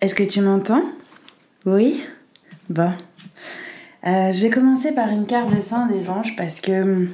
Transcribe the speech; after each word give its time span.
Est-ce 0.00 0.14
que 0.14 0.22
tu 0.22 0.40
m'entends? 0.40 0.84
Oui? 1.66 2.04
Bon. 2.70 2.92
Euh, 4.06 4.32
je 4.32 4.40
vais 4.40 4.48
commencer 4.48 4.92
par 4.92 5.08
une 5.08 5.26
carte 5.26 5.54
de 5.54 5.60
sang 5.60 5.86
des 5.86 6.08
anges 6.08 6.36
parce 6.36 6.60
que 6.60 6.82
hum, 6.82 7.08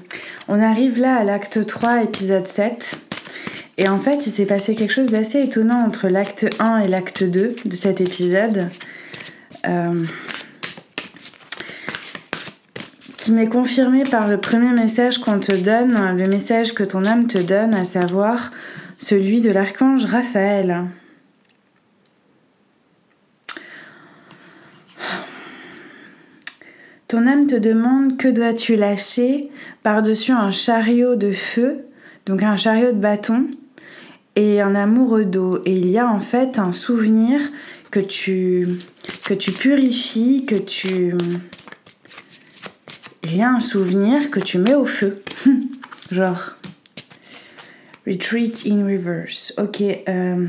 on 0.48 0.60
arrive 0.60 1.00
là 1.00 1.16
à 1.16 1.24
l'acte 1.24 1.66
3, 1.66 2.02
épisode 2.02 2.46
7. 2.46 2.98
Et 3.78 3.88
en 3.88 3.98
fait, 3.98 4.26
il 4.26 4.30
s'est 4.30 4.46
passé 4.46 4.74
quelque 4.74 4.92
chose 4.92 5.10
d'assez 5.10 5.40
étonnant 5.40 5.82
entre 5.84 6.08
l'acte 6.08 6.46
1 6.60 6.80
et 6.80 6.88
l'acte 6.88 7.24
2 7.24 7.56
de 7.64 7.74
cet 7.74 8.00
épisode. 8.00 8.68
Euh, 9.66 10.04
qui 13.24 13.32
m'est 13.32 13.48
confirmé 13.48 14.04
par 14.04 14.28
le 14.28 14.36
premier 14.36 14.72
message 14.72 15.16
qu'on 15.16 15.40
te 15.40 15.52
donne, 15.52 16.14
le 16.18 16.26
message 16.26 16.74
que 16.74 16.82
ton 16.82 17.06
âme 17.06 17.26
te 17.26 17.38
donne, 17.38 17.72
à 17.72 17.86
savoir 17.86 18.50
celui 18.98 19.40
de 19.40 19.50
l'archange 19.50 20.04
Raphaël. 20.04 20.84
Ton 27.08 27.26
âme 27.26 27.46
te 27.46 27.54
demande 27.54 28.18
que 28.18 28.28
dois-tu 28.28 28.76
lâcher 28.76 29.50
par-dessus 29.82 30.32
un 30.32 30.50
chariot 30.50 31.16
de 31.16 31.32
feu, 31.32 31.86
donc 32.26 32.42
un 32.42 32.58
chariot 32.58 32.92
de 32.92 32.98
bâton, 32.98 33.46
et 34.36 34.60
un 34.60 34.74
amoureux 34.74 35.24
d'eau. 35.24 35.62
Et 35.64 35.72
il 35.72 35.88
y 35.88 35.96
a 35.96 36.06
en 36.06 36.20
fait 36.20 36.58
un 36.58 36.72
souvenir 36.72 37.40
que 37.90 38.00
tu, 38.00 38.68
que 39.24 39.32
tu 39.32 39.50
purifies, 39.50 40.44
que 40.44 40.56
tu... 40.56 41.14
Un 43.42 43.60
souvenir 43.60 44.30
que 44.30 44.40
tu 44.40 44.58
mets 44.58 44.74
au 44.74 44.84
feu. 44.84 45.22
Genre... 46.10 46.56
Retreat 48.06 48.66
in 48.66 48.84
reverse. 48.84 49.54
Ok. 49.56 49.80
Euh, 49.80 50.46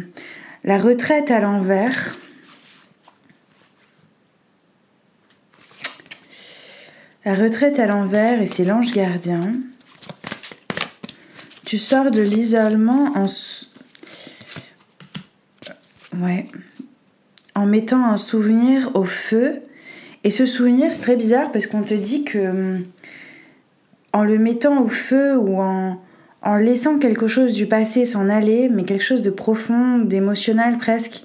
la 0.65 0.77
retraite 0.77 1.31
à 1.31 1.39
l'envers. 1.39 2.17
La 7.23 7.33
retraite 7.33 7.79
à 7.79 7.85
l'envers 7.85 8.41
et 8.41 8.45
c'est 8.45 8.65
l'ange 8.65 8.91
gardien. 8.91 9.53
Tu 11.65 11.77
sors 11.77 12.11
de 12.11 12.21
l'isolement 12.21 13.13
en 13.15 13.25
ouais 16.17 16.45
en 17.55 17.65
mettant 17.65 18.05
un 18.05 18.17
souvenir 18.17 18.91
au 18.95 19.05
feu 19.05 19.61
et 20.25 20.29
ce 20.29 20.45
souvenir 20.45 20.91
c'est 20.91 21.01
très 21.01 21.15
bizarre 21.15 21.53
parce 21.53 21.67
qu'on 21.67 21.83
te 21.83 21.93
dit 21.93 22.25
que 22.25 22.81
en 24.11 24.23
le 24.23 24.37
mettant 24.37 24.83
au 24.83 24.89
feu 24.89 25.37
ou 25.37 25.61
en, 25.61 25.97
en 26.45 26.55
laissant 26.57 26.99
quelque 26.99 27.27
chose 27.27 27.53
du 27.53 27.65
passé 27.65 28.05
s'en 28.05 28.29
aller, 28.29 28.69
mais 28.69 28.83
quelque 28.83 29.03
chose 29.03 29.23
de 29.23 29.31
profond, 29.31 29.97
d'émotionnel 29.97 30.77
presque, 30.77 31.23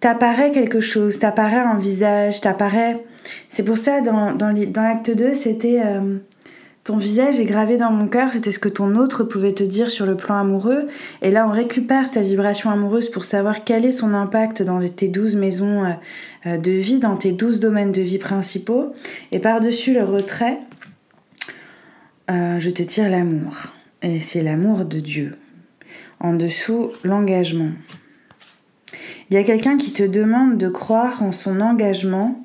t'apparaît 0.00 0.50
quelque 0.50 0.80
chose, 0.80 1.20
t'apparaît 1.20 1.56
un 1.56 1.78
visage, 1.78 2.40
t'apparaît. 2.40 3.02
C'est 3.48 3.62
pour 3.62 3.78
ça, 3.78 4.00
dans, 4.00 4.36
l'acte 4.76 5.10
2, 5.10 5.32
c'était 5.32 5.80
euh, 5.82 6.18
ton 6.84 6.98
visage 6.98 7.40
est 7.40 7.46
gravé 7.46 7.78
dans 7.78 7.90
mon 7.90 8.08
cœur, 8.08 8.30
c'était 8.30 8.52
ce 8.52 8.58
que 8.58 8.68
ton 8.68 8.96
autre 8.96 9.24
pouvait 9.24 9.54
te 9.54 9.64
dire 9.64 9.90
sur 9.90 10.04
le 10.04 10.16
plan 10.16 10.36
amoureux. 10.36 10.86
Et 11.22 11.30
là, 11.30 11.48
on 11.48 11.50
récupère 11.50 12.10
ta 12.10 12.20
vibration 12.20 12.70
amoureuse 12.70 13.08
pour 13.08 13.24
savoir 13.24 13.64
quel 13.64 13.86
est 13.86 13.92
son 13.92 14.12
impact 14.12 14.62
dans 14.62 14.86
tes 14.86 15.08
douze 15.08 15.34
maisons 15.34 15.84
euh, 15.84 15.92
euh, 16.46 16.58
de 16.58 16.70
vie, 16.70 16.98
dans 16.98 17.16
tes 17.16 17.32
douze 17.32 17.58
domaines 17.58 17.92
de 17.92 18.02
vie 18.02 18.18
principaux. 18.18 18.94
Et 19.32 19.38
par-dessus 19.38 19.94
le 19.94 20.04
retrait, 20.04 20.58
je 22.28 22.70
te 22.70 22.82
tire 22.82 23.08
l'amour. 23.08 23.54
Et 24.02 24.20
c'est 24.20 24.42
l'amour 24.42 24.84
de 24.84 24.98
Dieu. 24.98 25.32
En 26.20 26.34
dessous, 26.34 26.90
l'engagement. 27.02 27.72
Il 29.30 29.34
y 29.34 29.38
a 29.38 29.44
quelqu'un 29.44 29.78
qui 29.78 29.92
te 29.92 30.02
demande 30.02 30.58
de 30.58 30.68
croire 30.68 31.22
en 31.22 31.32
son 31.32 31.60
engagement 31.60 32.44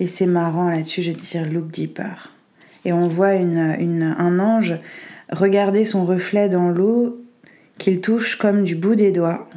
Et 0.00 0.06
c'est 0.06 0.26
marrant 0.26 0.68
là-dessus, 0.68 1.02
je 1.02 1.12
tire 1.12 1.50
Look 1.50 1.68
Deeper. 1.68 2.30
Et 2.84 2.92
on 2.92 3.08
voit 3.08 3.34
une, 3.34 4.14
un 4.18 4.38
ange 4.38 4.74
regarder 5.30 5.84
son 5.84 6.04
reflet 6.04 6.48
dans 6.48 6.68
l'eau 6.68 7.20
qu'il 7.78 8.00
touche 8.00 8.36
comme 8.36 8.64
du 8.64 8.76
bout 8.76 8.94
des 8.94 9.12
doigts. 9.12 9.48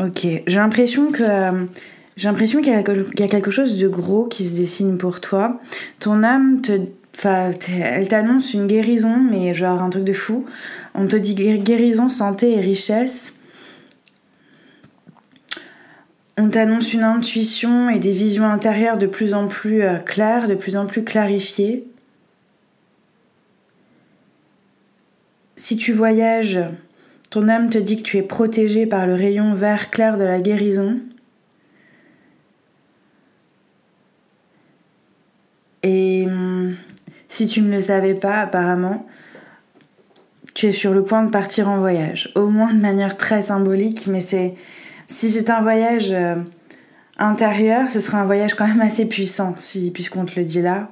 Ok, 0.00 0.22
j'ai 0.22 0.56
l'impression 0.56 1.12
que 1.12 1.22
j'ai 2.16 2.28
l'impression 2.28 2.60
qu'il 2.60 2.72
y, 2.72 3.22
a 3.22 3.28
quelque 3.28 3.50
chose 3.50 3.78
de 3.78 3.88
gros 3.88 4.26
qui 4.26 4.46
se 4.46 4.56
dessine 4.56 4.98
pour 4.98 5.20
toi. 5.20 5.60
Ton 5.98 6.22
âme 6.22 6.60
te, 6.60 6.72
elle 7.24 8.08
t'annonce 8.08 8.54
une 8.54 8.66
guérison, 8.66 9.16
mais 9.30 9.54
genre 9.54 9.82
un 9.82 9.90
truc 9.90 10.04
de 10.04 10.12
fou. 10.12 10.44
On 10.94 11.06
te 11.06 11.16
dit 11.16 11.34
guérison, 11.34 12.08
santé 12.08 12.56
et 12.56 12.60
richesse. 12.60 13.38
On 16.38 16.48
t'annonce 16.48 16.94
une 16.94 17.02
intuition 17.02 17.90
et 17.90 17.98
des 17.98 18.12
visions 18.12 18.46
intérieures 18.46 18.96
de 18.96 19.06
plus 19.06 19.34
en 19.34 19.48
plus 19.48 19.82
euh, 19.82 19.98
claires, 19.98 20.48
de 20.48 20.54
plus 20.54 20.76
en 20.76 20.86
plus 20.86 21.04
clarifiées. 21.04 21.86
Si 25.56 25.76
tu 25.76 25.92
voyages, 25.92 26.58
ton 27.28 27.48
âme 27.48 27.68
te 27.68 27.78
dit 27.78 27.98
que 27.98 28.02
tu 28.02 28.16
es 28.16 28.22
protégé 28.22 28.86
par 28.86 29.06
le 29.06 29.14
rayon 29.14 29.54
vert 29.54 29.90
clair 29.90 30.16
de 30.16 30.24
la 30.24 30.40
guérison. 30.40 31.00
Et 35.82 36.24
hum, 36.26 36.74
si 37.28 37.46
tu 37.46 37.60
ne 37.60 37.70
le 37.70 37.80
savais 37.80 38.14
pas, 38.14 38.38
apparemment, 38.40 39.06
tu 40.54 40.66
es 40.66 40.72
sur 40.72 40.94
le 40.94 41.04
point 41.04 41.22
de 41.24 41.30
partir 41.30 41.68
en 41.68 41.78
voyage. 41.78 42.32
Au 42.34 42.46
moins 42.46 42.72
de 42.72 42.80
manière 42.80 43.16
très 43.16 43.42
symbolique, 43.42 44.06
mais 44.06 44.20
c'est 44.20 44.54
si 45.06 45.30
c'est 45.30 45.50
un 45.50 45.60
voyage 45.60 46.10
euh, 46.10 46.36
intérieur, 47.18 47.88
ce 47.88 48.00
sera 48.00 48.20
un 48.20 48.24
voyage 48.24 48.54
quand 48.54 48.66
même 48.66 48.80
assez 48.80 49.06
puissant, 49.06 49.54
si, 49.58 49.90
puisqu'on 49.90 50.24
te 50.24 50.38
le 50.38 50.44
dit 50.44 50.62
là. 50.62 50.88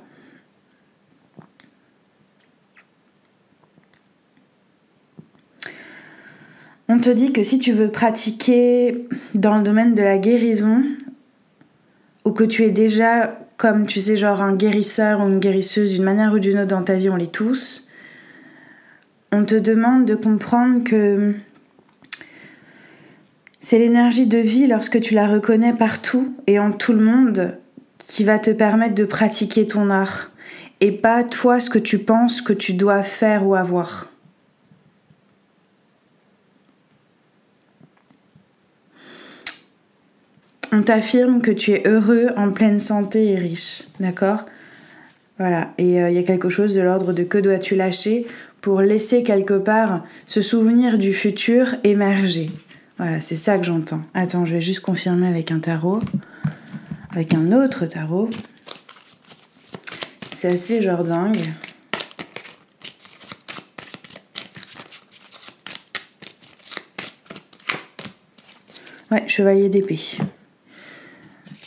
On 6.88 6.98
te 6.98 7.10
dit 7.10 7.32
que 7.32 7.44
si 7.44 7.60
tu 7.60 7.72
veux 7.72 7.90
pratiquer 7.90 9.06
dans 9.34 9.56
le 9.56 9.62
domaine 9.62 9.94
de 9.94 10.02
la 10.02 10.18
guérison, 10.18 10.82
ou 12.24 12.32
que 12.32 12.44
tu 12.44 12.64
es 12.64 12.70
déjà, 12.70 13.38
comme 13.56 13.86
tu 13.86 14.00
sais, 14.00 14.16
genre 14.16 14.42
un 14.42 14.54
guérisseur 14.54 15.20
ou 15.20 15.28
une 15.28 15.38
guérisseuse 15.38 15.92
d'une 15.92 16.02
manière 16.02 16.32
ou 16.32 16.38
d'une 16.38 16.58
autre 16.58 16.66
dans 16.66 16.82
ta 16.82 16.94
vie, 16.94 17.08
on 17.08 17.16
l'est 17.16 17.32
tous, 17.32 17.88
on 19.32 19.44
te 19.44 19.54
demande 19.54 20.04
de 20.04 20.16
comprendre 20.16 20.82
que 20.82 21.34
c'est 23.60 23.78
l'énergie 23.78 24.26
de 24.26 24.38
vie 24.38 24.66
lorsque 24.66 25.00
tu 25.00 25.14
la 25.14 25.28
reconnais 25.28 25.74
partout 25.74 26.34
et 26.46 26.58
en 26.58 26.72
tout 26.72 26.94
le 26.94 27.04
monde 27.04 27.58
qui 27.98 28.24
va 28.24 28.38
te 28.38 28.50
permettre 28.50 28.94
de 28.94 29.04
pratiquer 29.04 29.66
ton 29.66 29.90
art 29.90 30.32
et 30.80 30.92
pas 30.92 31.22
toi 31.22 31.60
ce 31.60 31.68
que 31.68 31.78
tu 31.78 31.98
penses 31.98 32.40
que 32.40 32.54
tu 32.54 32.72
dois 32.72 33.02
faire 33.02 33.46
ou 33.46 33.54
avoir. 33.54 34.10
On 40.72 40.82
t'affirme 40.82 41.42
que 41.42 41.50
tu 41.50 41.72
es 41.72 41.86
heureux, 41.86 42.28
en 42.36 42.52
pleine 42.52 42.78
santé 42.78 43.32
et 43.32 43.36
riche, 43.36 43.88
d'accord? 43.98 44.46
Voilà, 45.36 45.74
et 45.78 46.00
euh, 46.00 46.10
il 46.10 46.14
y 46.14 46.18
a 46.18 46.22
quelque 46.22 46.48
chose 46.48 46.74
de 46.74 46.80
l'ordre 46.80 47.12
de 47.12 47.24
que 47.24 47.38
dois-tu 47.38 47.74
lâcher 47.74 48.26
pour 48.60 48.80
laisser 48.80 49.22
quelque 49.22 49.58
part 49.58 50.04
ce 50.26 50.40
souvenir 50.40 50.96
du 50.96 51.12
futur 51.12 51.74
émerger? 51.82 52.50
Voilà, 53.00 53.18
c'est 53.22 53.34
ça 53.34 53.56
que 53.56 53.64
j'entends. 53.64 54.02
Attends, 54.12 54.44
je 54.44 54.52
vais 54.52 54.60
juste 54.60 54.80
confirmer 54.80 55.26
avec 55.26 55.50
un 55.50 55.58
tarot. 55.58 56.00
Avec 57.12 57.32
un 57.32 57.50
autre 57.50 57.86
tarot. 57.86 58.28
C'est 60.30 60.48
assez 60.48 60.82
genre 60.82 61.02
dingue. 61.04 61.40
Ouais, 69.10 69.26
chevalier 69.26 69.70
d'épée. 69.70 69.98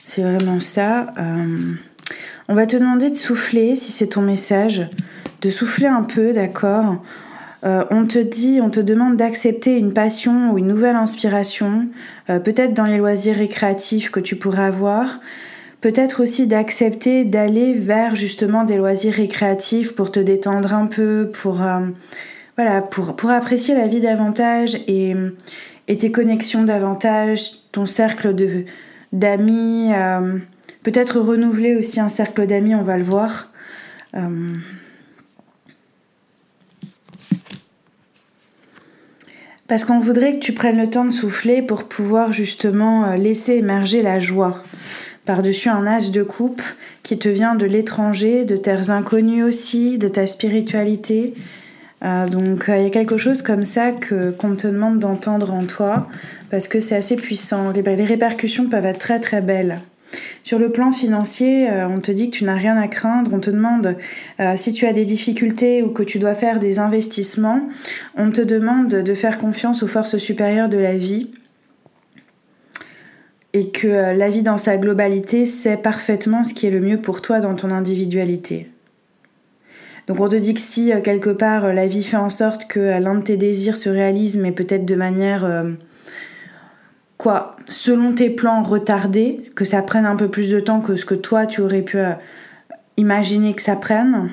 C'est 0.06 0.22
vraiment 0.22 0.60
ça. 0.60 1.16
Euh, 1.18 1.74
on 2.48 2.54
va 2.54 2.68
te 2.68 2.78
demander 2.78 3.10
de 3.10 3.16
souffler, 3.16 3.76
si 3.76 3.92
c'est 3.92 4.10
ton 4.10 4.22
message, 4.22 4.88
de 5.42 5.50
souffler 5.50 5.88
un 5.88 6.04
peu, 6.04 6.32
d'accord? 6.32 7.02
Euh, 7.66 7.86
on 7.92 8.06
te 8.06 8.20
dit, 8.20 8.60
on 8.62 8.70
te 8.70 8.82
demande 8.82 9.16
d'accepter 9.16 9.78
une 9.78 9.94
passion 9.94 10.52
ou 10.52 10.58
une 10.58 10.68
nouvelle 10.68 10.98
inspiration, 10.98 11.88
euh, 12.30 12.40
peut-être 12.40 12.74
dans 12.74 12.86
les 12.86 12.98
loisirs 12.98 13.38
récréatifs 13.38 14.12
que 14.12 14.20
tu 14.20 14.36
pourrais 14.36 14.64
avoir, 14.64 15.22
peut-être 15.80 16.22
aussi 16.22 16.46
d'accepter 16.46 17.24
d'aller 17.24 17.74
vers 17.74 18.16
justement 18.16 18.66
des 18.66 18.76
loisirs 18.76 19.14
récréatifs 19.14 19.96
pour 19.96 20.12
te 20.12 20.20
détendre 20.20 20.74
un 20.74 20.88
peu, 20.88 21.32
pour 21.34 21.62
euh, 21.62 21.88
voilà, 22.58 22.82
pour, 22.82 23.16
pour 23.16 23.30
apprécier 23.30 23.76
la 23.76 23.88
vie 23.88 24.02
davantage 24.02 24.76
et, 24.88 25.16
et 25.88 25.98
tes 25.98 26.12
connexions 26.12 26.64
davantage, 26.64 27.72
ton 27.72 27.86
cercle 27.86 28.36
de, 28.36 28.66
d'amis, 29.14 29.90
peut-être 30.84 31.20
renouveler 31.20 31.76
aussi 31.76 32.00
un 32.00 32.10
cercle 32.10 32.46
d'amis, 32.46 32.76
on 32.76 32.84
va 32.84 32.98
le 32.98 33.04
voir. 33.04 33.52
Parce 39.68 39.86
qu'on 39.86 40.00
voudrait 40.00 40.34
que 40.34 40.40
tu 40.40 40.54
prennes 40.54 40.78
le 40.78 40.90
temps 40.90 41.06
de 41.06 41.12
souffler 41.12 41.62
pour 41.62 41.86
pouvoir 41.86 42.34
justement 42.34 43.06
euh, 43.06 43.16
laisser 43.16 43.54
émerger 43.54 44.02
la 44.02 44.20
joie 44.20 44.62
par-dessus 45.26 45.70
un 45.70 45.88
as 45.88 46.12
de 46.12 46.24
coupe 46.24 46.62
qui 47.02 47.18
te 47.18 47.30
vient 47.30 47.56
de 47.56 47.66
l'étranger, 47.66 48.44
de 48.46 48.58
terres 48.58 48.92
inconnues 48.92 49.44
aussi, 49.44 49.98
de 49.98 50.10
ta 50.10 50.28
spiritualité. 50.28 51.34
Euh, 52.04 52.28
donc 52.28 52.66
il 52.68 52.84
y 52.84 52.86
a 52.86 52.90
quelque 52.90 53.18
chose 53.18 53.42
comme 53.42 53.64
ça 53.64 53.92
que 53.92 54.32
qu'on 54.32 54.56
te 54.56 54.68
demande 54.68 55.00
d'entendre 55.00 55.54
en 55.54 55.66
toi 55.66 56.10
parce 56.50 56.68
que 56.68 56.80
c'est 56.80 56.96
assez 56.96 57.16
puissant. 57.16 57.72
Les, 57.72 57.82
les, 57.82 58.06
répercussions 58.06 58.68
peuvent 58.68 58.86
être 58.86 59.00
très 59.00 59.20
très 59.20 59.42
belles. 59.42 59.80
Sur 60.44 60.60
le 60.60 60.72
plan 60.72 60.92
financier, 60.92 61.70
euh, 61.70 61.88
on 61.88 62.00
te 62.00 62.12
dit 62.12 62.30
que 62.30 62.38
tu 62.38 62.44
n'as 62.44 62.56
rien 62.56 62.78
à 62.78 62.88
craindre, 62.88 63.32
on 63.34 63.40
te 63.40 63.50
demande 63.50 63.96
euh, 64.40 64.54
si 64.56 64.74
tu 64.74 64.86
as 64.86 64.94
des 64.94 65.06
difficultés 65.06 65.82
ou 65.82 65.90
que 65.90 66.04
tu 66.04 66.20
dois 66.20 66.36
faire 66.36 66.60
des 66.60 66.80
investissements, 66.80 67.68
on 68.16 68.30
te 68.30 68.42
demande 68.42 68.90
de 68.90 69.16
faire 69.16 69.38
confiance 69.38 69.84
aux 69.84 69.88
forces 69.88 70.18
supérieures 70.18 70.70
de 70.70 70.78
la 70.78 70.96
vie 70.96 71.32
et 73.54 73.70
que 73.70 73.88
euh, 73.88 74.14
la 74.14 74.30
vie 74.30 74.44
dans 74.44 74.58
sa 74.58 74.78
globalité 74.78 75.46
sait 75.46 75.78
parfaitement 75.78 76.44
ce 76.44 76.54
qui 76.54 76.68
est 76.68 76.72
le 76.72 76.82
mieux 76.82 77.00
pour 77.00 77.22
toi 77.22 77.40
dans 77.40 77.56
ton 77.56 77.72
individualité. 77.72 78.70
Donc 80.08 80.20
on 80.20 80.28
te 80.28 80.36
dit 80.36 80.54
que 80.54 80.60
si 80.60 80.92
quelque 81.02 81.30
part 81.30 81.72
la 81.72 81.88
vie 81.88 82.04
fait 82.04 82.18
en 82.18 82.30
sorte 82.30 82.68
que 82.68 83.00
l'un 83.00 83.16
de 83.16 83.22
tes 83.22 83.38
désirs 83.38 83.78
se 83.78 83.88
réalise, 83.88 84.36
mais 84.36 84.52
peut-être 84.52 84.84
de 84.84 84.96
manière 84.96 85.46
quoi, 87.24 87.56
selon 87.70 88.14
tes 88.14 88.30
plans 88.30 88.62
retardés, 88.64 89.50
que 89.56 89.64
ça 89.64 89.82
prenne 89.82 90.06
un 90.06 90.18
peu 90.18 90.28
plus 90.28 90.50
de 90.52 90.60
temps 90.60 90.82
que 90.82 90.98
ce 90.98 91.06
que 91.06 91.16
toi 91.16 91.46
tu 91.46 91.62
aurais 91.62 91.82
pu 91.82 91.98
imaginer 92.98 93.54
que 93.54 93.62
ça 93.62 93.78
prenne. 93.78 94.30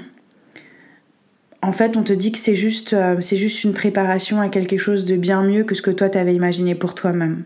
En 1.62 1.70
fait, 1.70 1.96
on 1.96 2.02
te 2.02 2.12
dit 2.12 2.32
que 2.32 2.38
c'est 2.38 2.56
juste, 2.56 2.96
c'est 3.20 3.36
juste 3.36 3.62
une 3.62 3.74
préparation 3.74 4.40
à 4.40 4.48
quelque 4.48 4.76
chose 4.76 5.04
de 5.04 5.14
bien 5.14 5.42
mieux 5.44 5.62
que 5.62 5.76
ce 5.76 5.82
que 5.82 5.92
toi 5.92 6.08
t'avais 6.08 6.34
imaginé 6.34 6.74
pour 6.74 6.96
toi-même. 6.96 7.44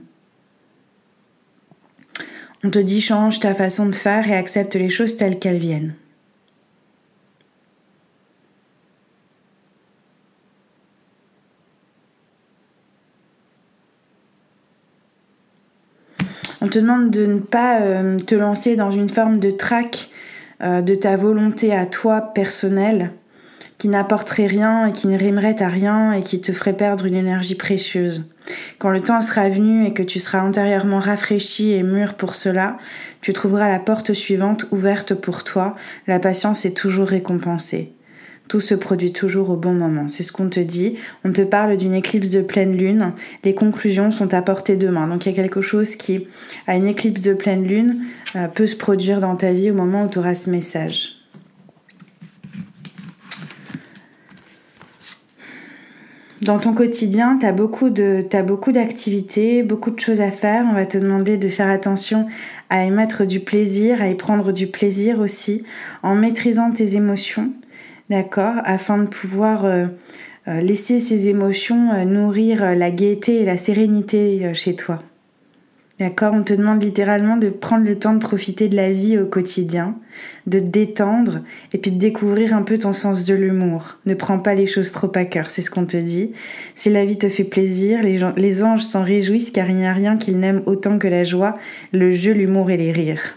On 2.64 2.70
te 2.70 2.79
dit 2.79 3.02
change 3.02 3.38
ta 3.38 3.52
façon 3.52 3.85
de 3.85 3.94
faire 3.94 4.26
et 4.26 4.35
accepte 4.35 4.76
les 4.76 4.88
choses 4.88 5.19
telles 5.19 5.38
qu'elles 5.38 5.58
viennent. 5.58 5.93
On 16.65 16.69
te 16.69 16.79
demande 16.79 17.11
de 17.11 17.27
ne 17.27 17.41
pas 17.41 17.83
euh, 17.83 18.19
te 18.19 18.35
lancer 18.35 18.75
dans 18.75 18.91
une 18.91 19.11
forme 19.11 19.39
de 19.39 19.51
traque 19.51 20.09
euh, 20.63 20.81
de 20.81 20.95
ta 20.95 21.15
volonté 21.15 21.75
à 21.75 21.85
toi 21.85 22.23
personnelle 22.23 23.11
qui 23.77 23.89
n'apporterait 23.89 24.47
rien 24.47 24.87
et 24.87 24.93
qui 24.93 25.09
ne 25.09 25.19
rimerait 25.19 25.63
à 25.63 25.69
rien 25.69 26.13
et 26.13 26.23
qui 26.23 26.41
te 26.41 26.53
ferait 26.53 26.73
perdre 26.73 27.05
une 27.05 27.17
énergie 27.17 27.55
précieuse. 27.55 28.31
Quand 28.79 28.89
le 28.89 29.01
temps 29.01 29.21
sera 29.21 29.51
venu 29.51 29.85
et 29.85 29.93
que 29.93 30.03
tu 30.03 30.19
seras 30.19 30.41
antérieurement 30.41 31.01
rafraîchi 31.01 31.73
et 31.73 31.83
mûr 31.83 32.15
pour 32.15 32.35
cela, 32.35 32.79
tu 33.21 33.35
trouveras 33.35 33.69
la 33.69 33.79
porte 33.79 34.15
suivante 34.15 34.65
ouverte 34.71 35.13
pour 35.13 35.45
toi. 35.45 35.77
La 36.07 36.19
patience 36.19 36.65
est 36.65 36.75
toujours 36.75 37.09
récompensée. 37.09 37.93
Tout 38.49 38.61
se 38.61 38.75
produit 38.75 39.12
toujours 39.12 39.50
au 39.50 39.56
bon 39.56 39.73
moment. 39.73 40.06
C'est 40.08 40.23
ce 40.23 40.32
qu'on 40.32 40.49
te 40.49 40.61
dit. 40.61 40.96
On 41.25 41.32
te 41.32 41.43
parle 41.43 41.76
d'une 41.76 41.94
éclipse 41.94 42.31
de 42.31 42.43
pleine 42.43 42.76
lune. 42.76 43.12
Les 43.43 43.55
conclusions 43.55 44.11
sont 44.11 44.35
à 44.35 44.43
portée 44.43 44.76
de 44.76 44.88
main. 44.88 45.08
Donc 45.08 45.25
il 45.25 45.31
y 45.31 45.32
a 45.32 45.37
quelque 45.37 45.62
chose 45.62 45.96
qui, 45.96 46.26
à 46.67 46.76
une 46.76 46.87
éclipse 46.87 47.23
de 47.23 47.35
pleine 47.35 47.67
lune, 47.67 47.96
euh, 48.37 48.49
peut 48.49 48.67
se 48.67 48.76
produire 48.76 49.20
dans 49.20 49.37
ta 49.37 49.52
vie 49.52 49.70
au 49.70 49.75
moment 49.75 50.05
où 50.05 50.08
tu 50.08 50.19
auras 50.19 50.35
ce 50.35 50.50
message. 50.50 51.25
Dans 56.44 56.58
ton 56.58 56.75
quotidien, 56.75 57.38
tu 57.38 57.46
as 57.46 57.52
beaucoup 57.52 57.88
d'activités, 57.91 59.62
beaucoup 59.62 59.91
de 59.91 59.99
choses 59.99 60.20
à 60.20 60.31
faire. 60.31 60.67
On 60.69 60.75
va 60.75 60.85
te 60.85 60.99
demander 60.99 61.38
de 61.38 61.49
faire 61.49 61.70
attention 61.70 62.26
à 62.69 62.85
y 62.85 62.91
mettre 62.91 63.25
du 63.25 63.41
plaisir, 63.41 64.02
à 64.02 64.08
y 64.08 64.14
prendre 64.14 64.52
du 64.52 64.67
plaisir 64.67 65.20
aussi, 65.20 65.62
en 66.02 66.14
maîtrisant 66.14 66.70
tes 66.70 66.96
émotions, 66.96 67.50
d'accord, 68.11 68.55
afin 68.65 68.99
de 68.99 69.06
pouvoir 69.06 69.65
euh, 69.65 69.87
euh, 70.49 70.61
laisser 70.61 71.01
ces 71.01 71.29
émotions 71.29 71.93
euh, 71.93 72.05
nourrir 72.05 72.75
la 72.75 72.91
gaieté 72.91 73.41
et 73.41 73.45
la 73.45 73.56
sérénité 73.56 74.53
chez 74.55 74.77
toi. 74.77 75.03
D'accord 76.01 76.35
On 76.35 76.43
te 76.43 76.53
demande 76.53 76.83
littéralement 76.83 77.37
de 77.37 77.49
prendre 77.49 77.87
le 77.87 77.97
temps 77.97 78.15
de 78.15 78.19
profiter 78.19 78.69
de 78.69 78.75
la 78.75 78.93
vie 78.93 79.17
au 79.17 79.27
quotidien, 79.27 79.97
de 80.49 80.59
te 80.59 80.65
détendre 80.65 81.43
et 81.73 81.79
puis 81.79 81.93
de 81.93 81.99
découvrir 81.99 82.53
un 82.53 82.62
peu 82.62 82.79
ton 82.79 82.93
sens 82.93 83.25
de 83.27 83.35
l'humour. 83.35 83.99
Ne 84.05 84.15
prends 84.15 84.41
pas 84.41 84.55
les 84.55 84.67
choses 84.67 84.91
trop 84.91 85.12
à 85.15 85.25
cœur, 85.25 85.51
c'est 85.51 85.62
ce 85.62 85.71
qu'on 85.71 85.87
te 85.87 85.97
dit. 85.97 86.33
Si 86.75 86.91
la 86.91 87.05
vie 87.05 87.17
te 87.17 87.29
fait 87.29 87.45
plaisir, 87.45 88.03
les, 88.03 88.19
les 88.37 88.65
anges 88.65 88.83
s'en 88.83 89.05
réjouissent 89.05 89.53
car 89.53 89.71
il 89.71 89.77
n'y 89.77 89.87
a 89.87 89.93
rien 89.93 90.17
qu'ils 90.17 90.41
n'aiment 90.41 90.65
autant 90.67 90.99
que 90.99 91.06
la 91.06 91.23
joie, 91.23 91.59
le 91.93 92.11
jeu, 92.11 92.33
l'humour 92.33 92.73
et 92.73 92.77
les 92.77 92.91
rires. 92.91 93.37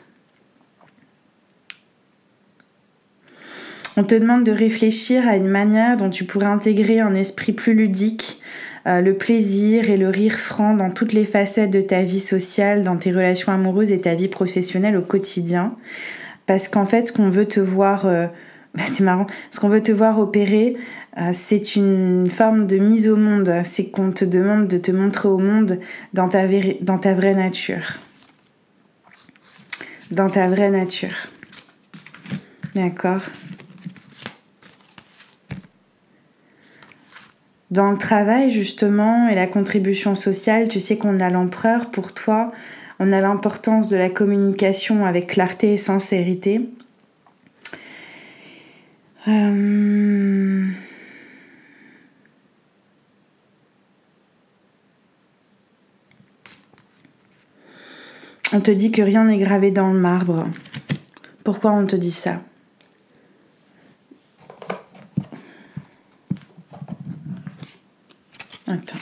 On 3.97 4.03
te 4.03 4.15
demande 4.15 4.43
de 4.43 4.51
réfléchir 4.51 5.27
à 5.27 5.35
une 5.35 5.47
manière 5.47 5.97
dont 5.97 6.09
tu 6.09 6.23
pourrais 6.23 6.45
intégrer 6.45 6.99
un 6.99 7.15
esprit 7.15 7.51
plus 7.51 7.73
ludique 7.73 8.41
euh, 8.87 9.01
le 9.01 9.17
plaisir 9.17 9.89
et 9.89 9.97
le 9.97 10.07
rire 10.07 10.39
franc 10.39 10.73
dans 10.73 10.91
toutes 10.91 11.11
les 11.11 11.25
facettes 11.25 11.71
de 11.71 11.81
ta 11.81 12.03
vie 12.03 12.21
sociale, 12.21 12.85
dans 12.85 12.95
tes 12.95 13.11
relations 13.11 13.51
amoureuses 13.51 13.91
et 13.91 13.99
ta 13.99 14.15
vie 14.15 14.29
professionnelle 14.29 14.95
au 14.95 15.01
quotidien. 15.01 15.75
Parce 16.45 16.69
qu'en 16.69 16.85
fait, 16.85 17.07
ce 17.07 17.11
qu'on 17.11 17.29
veut 17.29 17.47
te 17.47 17.59
voir, 17.59 18.05
euh, 18.05 18.27
c'est 18.77 19.03
marrant, 19.03 19.27
ce 19.51 19.59
qu'on 19.59 19.67
veut 19.67 19.83
te 19.83 19.91
voir 19.91 20.19
opérer, 20.19 20.77
euh, 21.17 21.31
c'est 21.33 21.75
une 21.75 22.29
forme 22.29 22.65
de 22.65 22.77
mise 22.77 23.09
au 23.09 23.17
monde. 23.17 23.51
C'est 23.65 23.89
qu'on 23.89 24.11
te 24.13 24.23
demande 24.23 24.69
de 24.69 24.77
te 24.77 24.91
montrer 24.91 25.27
au 25.27 25.39
monde 25.39 25.79
dans 26.13 26.29
ta, 26.29 26.43
dans 26.79 26.97
ta 26.97 27.13
vraie 27.13 27.35
nature. 27.35 27.99
Dans 30.11 30.29
ta 30.29 30.47
vraie 30.47 30.71
nature. 30.71 31.27
D'accord? 32.73 33.23
Dans 37.69 37.91
le 37.91 37.97
travail, 37.97 38.49
justement, 38.49 39.27
et 39.27 39.35
la 39.35 39.47
contribution 39.47 40.15
sociale, 40.15 40.69
tu 40.69 40.79
sais 40.79 40.97
qu'on 40.97 41.19
a 41.19 41.29
l'empereur 41.29 41.91
pour 41.91 42.13
toi, 42.13 42.51
on 42.99 43.11
a 43.11 43.19
l'importance 43.19 43.89
de 43.89 43.97
la 43.97 44.09
communication 44.09 45.05
avec 45.05 45.27
clarté 45.27 45.73
et 45.73 45.77
sincérité. 45.77 46.61
Euh, 49.27 50.65
on 58.53 58.61
te 58.61 58.71
dit 58.71 58.91
que 58.91 59.01
rien 59.01 59.25
n'est 59.25 59.37
gravé 59.37 59.71
dans 59.71 59.91
le 59.91 59.99
marbre. 59.99 60.47
Pourquoi 61.43 61.73
on 61.73 61.85
te 61.85 61.97
dit 61.97 62.11
ça 62.11 62.37
Attends. 68.69 68.97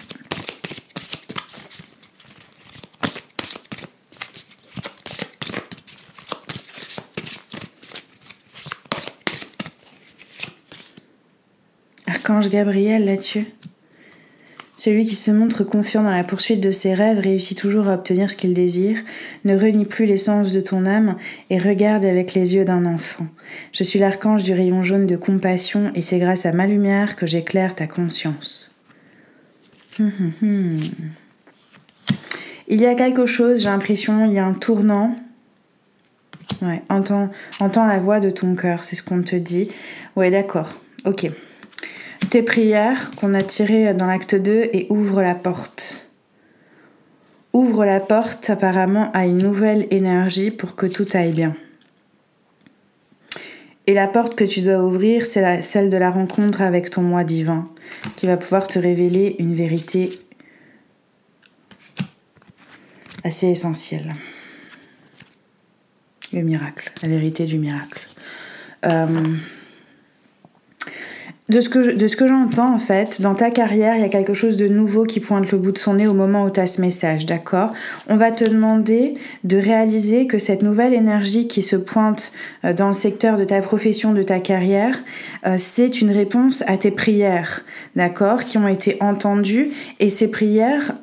Gabriel 12.50 13.06
là-dessus. 13.06 13.46
Celui 14.78 15.06
qui 15.06 15.16
se 15.16 15.32
montre 15.32 15.64
confiant 15.64 16.04
dans 16.04 16.12
la 16.12 16.26
poursuite 16.26 16.60
de 16.60 16.72
ses 16.72 16.94
rêves 16.94 17.20
réussit 17.20 17.58
toujours 17.58 17.88
à 17.88 17.94
obtenir 17.94 18.30
ce 18.30 18.36
qu'il 18.36 18.54
désire, 18.54 18.98
ne 19.46 19.58
renie 19.58 19.86
plus 19.86 20.06
l'essence 20.06 20.52
de 20.52 20.60
ton 20.60 20.86
âme 20.86 21.16
et 21.50 21.58
regarde 21.58 22.04
avec 22.04 22.34
les 22.34 22.56
yeux 22.56 22.66
d'un 22.66 22.86
enfant. 22.86 23.28
Je 23.72 23.84
suis 23.84 24.00
l'archange 24.00 24.44
du 24.44 24.54
rayon 24.54 24.84
jaune 24.84 25.08
de 25.08 25.16
compassion 25.16 25.92
et 25.96 26.02
c'est 26.02 26.20
grâce 26.20 26.46
à 26.46 26.52
ma 26.52 26.68
lumière 26.68 27.16
que 27.16 27.26
j'éclaire 27.26 27.74
ta 27.74 27.88
conscience. 27.88 28.76
Hum, 29.98 30.12
hum, 30.20 30.34
hum. 30.42 30.78
Il 32.68 32.82
y 32.82 32.86
a 32.86 32.96
quelque 32.96 33.26
chose, 33.26 33.62
j'ai 33.62 33.70
l'impression, 33.70 34.26
il 34.26 34.34
y 34.34 34.40
a 34.40 34.46
un 34.46 34.54
tournant. 34.54 35.16
Ouais, 36.62 36.82
entends, 36.90 37.30
entends 37.60 37.86
la 37.86 38.00
voix 38.00 38.20
de 38.20 38.30
ton 38.30 38.56
cœur, 38.56 38.84
c'est 38.84 38.96
ce 38.96 39.04
qu'on 39.04 39.22
te 39.22 39.36
dit. 39.36 39.70
Ouais, 40.16 40.32
d'accord, 40.32 40.82
ok. 41.06 41.30
Tes 42.30 42.44
prières 42.44 43.12
qu'on 43.12 43.34
a 43.34 43.42
tirées 43.42 43.94
dans 43.94 44.08
l'acte 44.08 44.36
2 44.36 44.70
et 44.74 44.88
ouvre 44.90 45.22
la 45.22 45.36
porte. 45.36 46.12
Ouvre 47.54 47.86
la 47.86 48.00
porte 48.00 48.50
apparemment 48.50 49.12
à 49.14 49.26
une 49.26 49.38
nouvelle 49.38 49.88
énergie 49.92 50.52
pour 50.52 50.76
que 50.76 50.86
tout 50.86 51.08
aille 51.14 51.34
bien. 51.34 51.56
Et 53.88 53.94
la 53.94 54.08
porte 54.08 54.36
que 54.36 54.44
tu 54.44 54.62
dois 54.62 54.84
ouvrir, 54.84 55.26
c'est 55.26 55.62
celle 55.62 55.90
de 55.90 55.98
la 55.98 56.10
rencontre 56.10 56.62
avec 56.62 56.90
ton 56.90 57.02
moi 57.02 57.24
divin, 57.24 57.70
qui 58.16 58.26
va 58.26 58.38
pouvoir 58.38 58.66
te 58.66 58.80
révéler 58.80 59.36
une 59.40 59.54
vérité 59.54 60.10
assez 63.24 63.48
essentielle. 63.48 64.14
le 66.34 66.42
miracle, 66.42 66.92
la 67.02 67.08
vérité 67.08 67.46
du 67.46 67.60
miracle. 67.60 68.08
Euh, 68.86 69.36
de 71.48 71.62
ce 71.62 71.70
que, 71.70 71.96
de 71.96 72.08
ce 72.08 72.18
que 72.18 72.26
j'entends, 72.26 72.74
en 72.74 72.80
fait, 72.80 73.22
dans 73.22 73.36
ta 73.36 73.52
carrière, 73.52 73.96
il 73.96 74.02
y 74.02 74.06
a 74.06 74.10
quelque 74.10 74.34
chose 74.34 74.58
de 74.58 74.68
nouveau 74.68 75.04
qui 75.04 75.20
pointe 75.20 75.52
le 75.52 75.60
bout 75.60 75.72
de 75.72 75.78
son 75.78 75.94
nez 75.94 76.08
au 76.08 76.16
moment 76.16 76.44
où 76.46 76.50
tu 76.50 76.60
as 76.60 76.66
ce 76.66 76.82
message, 76.82 77.28
d'accord? 77.28 77.72
On 78.08 78.18
va 78.18 78.32
te 78.32 78.44
demander 78.44 79.14
de 79.44 79.58
réaliser 79.58 80.26
que 80.26 80.40
cette 80.40 80.64
nouvelle 80.64 80.94
énergie 80.94 81.48
qui 81.48 81.62
se 81.62 81.76
pointe 81.76 82.32
euh, 82.64 82.74
dans 82.74 82.88
le 82.88 82.94
secteur 82.94 83.38
de 83.38 83.44
ta 83.44 83.62
profession, 83.62 84.14
de 84.14 84.24
ta 84.24 84.40
carrière, 84.40 84.98
euh, 85.46 85.56
c'est 85.60 86.02
une 86.02 86.10
réponse 86.10 86.64
à 86.66 86.78
tes 86.78 86.92
prières, 86.92 87.64
d'accord? 87.96 88.46
Qui 88.46 88.58
ont 88.58 88.68
été 88.68 88.98
entendues. 89.00 89.70
Et 90.00 90.10
ces 90.10 90.32
prières, 90.32 90.96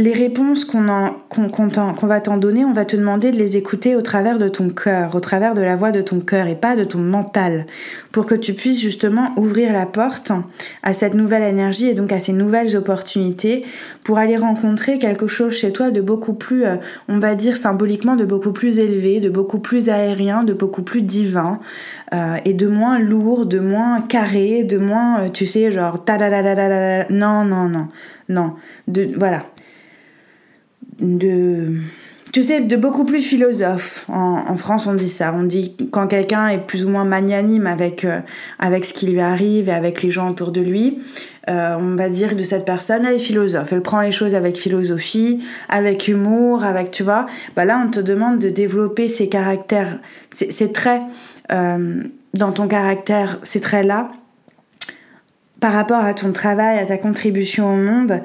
les 0.00 0.14
réponses 0.14 0.64
qu'on 0.64 0.82
va 0.82 2.20
t'en 2.20 2.36
donner, 2.38 2.64
on 2.64 2.72
va 2.72 2.84
te 2.84 2.96
demander 2.96 3.30
de 3.30 3.36
les 3.36 3.56
écouter 3.56 3.96
au 3.96 4.02
travers 4.02 4.38
de 4.38 4.48
ton 4.48 4.70
cœur, 4.70 5.14
au 5.14 5.20
travers 5.20 5.54
de 5.54 5.60
la 5.60 5.76
voix 5.76 5.92
de 5.92 6.00
ton 6.00 6.20
cœur 6.20 6.46
et 6.46 6.54
pas 6.54 6.74
de 6.74 6.84
ton 6.84 6.98
mental, 6.98 7.66
pour 8.10 8.26
que 8.26 8.34
tu 8.34 8.54
puisses 8.54 8.80
justement 8.80 9.32
ouvrir 9.36 9.72
la 9.72 9.86
porte 9.86 10.32
à 10.82 10.92
cette 10.92 11.14
nouvelle 11.14 11.42
énergie 11.42 11.88
et 11.88 11.94
donc 11.94 12.12
à 12.12 12.20
ces 12.20 12.32
nouvelles 12.32 12.76
opportunités 12.76 13.64
pour 14.02 14.18
aller 14.18 14.36
rencontrer 14.36 14.98
quelque 14.98 15.26
chose 15.26 15.54
chez 15.54 15.72
toi 15.72 15.90
de 15.90 16.00
beaucoup 16.00 16.34
plus, 16.34 16.64
euh, 16.64 16.76
on 17.08 17.18
va 17.18 17.34
dire 17.34 17.56
symboliquement, 17.56 18.16
de 18.16 18.24
beaucoup 18.24 18.52
plus 18.52 18.78
élevé, 18.78 19.20
de 19.20 19.28
beaucoup 19.28 19.58
plus 19.58 19.90
aérien, 19.90 20.44
de 20.44 20.54
beaucoup 20.54 20.82
plus 20.82 21.02
divin 21.02 21.60
euh, 22.14 22.36
et 22.44 22.54
de 22.54 22.66
moins 22.66 22.98
lourd, 22.98 23.46
de 23.46 23.60
moins 23.60 24.00
carré, 24.00 24.64
de 24.64 24.78
moins, 24.78 25.20
euh, 25.20 25.28
tu 25.28 25.46
sais, 25.46 25.70
genre 25.70 26.04
ta 26.04 26.16
da 26.16 26.30
da 26.30 26.42
da 26.42 26.54
da 26.54 27.06
non 27.10 27.44
non 27.44 27.68
non 27.68 27.88
non, 28.28 28.54
de 28.88 29.10
voilà 29.16 29.42
de 31.00 31.74
tu 32.32 32.44
sais, 32.44 32.60
de 32.60 32.76
beaucoup 32.76 33.04
plus 33.04 33.22
philosophe. 33.22 34.06
En, 34.08 34.54
France, 34.56 34.86
on 34.86 34.94
dit 34.94 35.08
ça. 35.08 35.32
On 35.34 35.42
dit 35.42 35.76
quand 35.90 36.06
quelqu'un 36.06 36.48
est 36.48 36.58
plus 36.58 36.84
ou 36.84 36.88
moins 36.88 37.04
magnanime 37.04 37.66
avec, 37.66 38.04
euh, 38.04 38.20
avec 38.60 38.84
ce 38.84 38.94
qui 38.94 39.08
lui 39.08 39.20
arrive 39.20 39.68
et 39.68 39.72
avec 39.72 40.02
les 40.02 40.10
gens 40.10 40.30
autour 40.30 40.52
de 40.52 40.60
lui, 40.60 41.00
euh, 41.48 41.76
on 41.80 41.96
va 41.96 42.08
dire 42.08 42.36
de 42.36 42.44
cette 42.44 42.64
personne, 42.64 43.04
elle 43.04 43.16
est 43.16 43.18
philosophe. 43.18 43.72
Elle 43.72 43.82
prend 43.82 44.00
les 44.00 44.12
choses 44.12 44.36
avec 44.36 44.56
philosophie, 44.56 45.42
avec 45.68 46.06
humour, 46.06 46.62
avec, 46.62 46.92
tu 46.92 47.02
vois. 47.02 47.26
Bah 47.56 47.64
là, 47.64 47.82
on 47.84 47.90
te 47.90 47.98
demande 47.98 48.38
de 48.38 48.48
développer 48.48 49.08
ces 49.08 49.28
caractères, 49.28 49.98
ces, 50.30 50.72
traits 50.72 51.02
euh, 51.50 52.04
dans 52.34 52.52
ton 52.52 52.68
caractère, 52.68 53.40
ces 53.42 53.60
traits-là, 53.60 54.06
par 55.58 55.72
rapport 55.72 56.04
à 56.04 56.14
ton 56.14 56.32
travail, 56.32 56.78
à 56.78 56.86
ta 56.86 56.96
contribution 56.96 57.72
au 57.72 57.76
monde, 57.76 58.22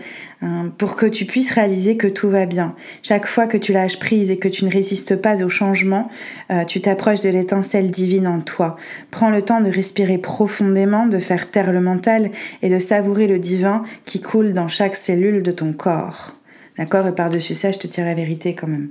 pour 0.78 0.96
que 0.96 1.06
tu 1.06 1.26
puisses 1.26 1.52
réaliser 1.52 1.98
que 1.98 2.08
tout 2.08 2.30
va 2.30 2.46
bien. 2.46 2.76
Chaque 3.04 3.26
fois 3.26 3.48
que 3.48 3.58
tu 3.58 3.74
lâches 3.74 4.00
prise 4.00 4.32
et 4.32 4.38
que 4.38 4.48
tu 4.48 4.66
ne 4.66 4.72
résistes 4.72 5.16
pas 5.22 5.44
au 5.44 5.50
changement, 5.50 6.10
euh, 6.52 6.66
tu 6.66 6.82
t'approches 6.82 7.22
de 7.22 7.30
l'étincelle 7.30 7.92
divine 7.92 8.28
en 8.28 8.42
toi. 8.42 8.78
Prends 9.12 9.30
le 9.30 9.42
temps 9.42 9.62
de 9.62 9.70
respirer 9.70 10.18
profondément, 10.18 11.06
de 11.06 11.20
faire 11.20 11.50
taire 11.50 11.72
le 11.72 11.82
mental 11.82 12.32
et 12.62 12.70
de 12.70 12.80
savourer 12.80 13.28
le 13.28 13.40
divin 13.40 13.84
qui 14.06 14.22
coule 14.22 14.54
dans 14.54 14.68
chaque 14.68 14.96
cellule 14.96 15.42
de 15.42 15.52
ton 15.52 15.74
corps. 15.74 16.36
D'accord? 16.78 17.08
Et 17.08 17.16
par-dessus 17.16 17.56
ça, 17.56 17.72
je 17.72 17.80
te 17.80 17.88
tire 17.88 18.06
la 18.06 18.14
vérité 18.14 18.54
quand 18.54 18.68
même. 18.68 18.90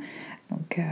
Donc, 0.51 0.79
euh, 0.79 0.83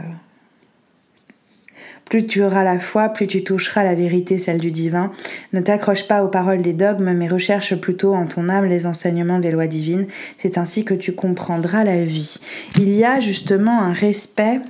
plus 2.05 2.27
tu 2.27 2.43
auras 2.43 2.63
la 2.63 2.79
foi, 2.79 3.09
plus 3.09 3.27
tu 3.27 3.43
toucheras 3.43 3.85
la 3.85 3.95
vérité, 3.95 4.37
celle 4.37 4.59
du 4.59 4.71
divin. 4.71 5.13
Ne 5.53 5.61
t'accroche 5.61 6.07
pas 6.07 6.23
aux 6.23 6.29
paroles 6.29 6.61
des 6.61 6.75
dogmes, 6.75 7.13
mais 7.13 7.29
recherche 7.29 7.75
plutôt 7.77 8.15
en 8.15 8.27
ton 8.27 8.49
âme 8.49 8.67
les 8.67 8.87
enseignements 8.87 9.39
des 9.39 9.51
lois 9.51 9.67
divines. 9.67 10.07
C'est 10.37 10.59
ainsi 10.59 10.85
que 10.85 10.95
tu 10.95 11.15
comprendras 11.15 11.85
la 11.85 12.05
vie. 12.05 12.39
Il 12.77 12.91
y 12.91 13.05
a 13.05 13.19
justement 13.19 13.83
un 13.83 13.93
respect 13.93 14.61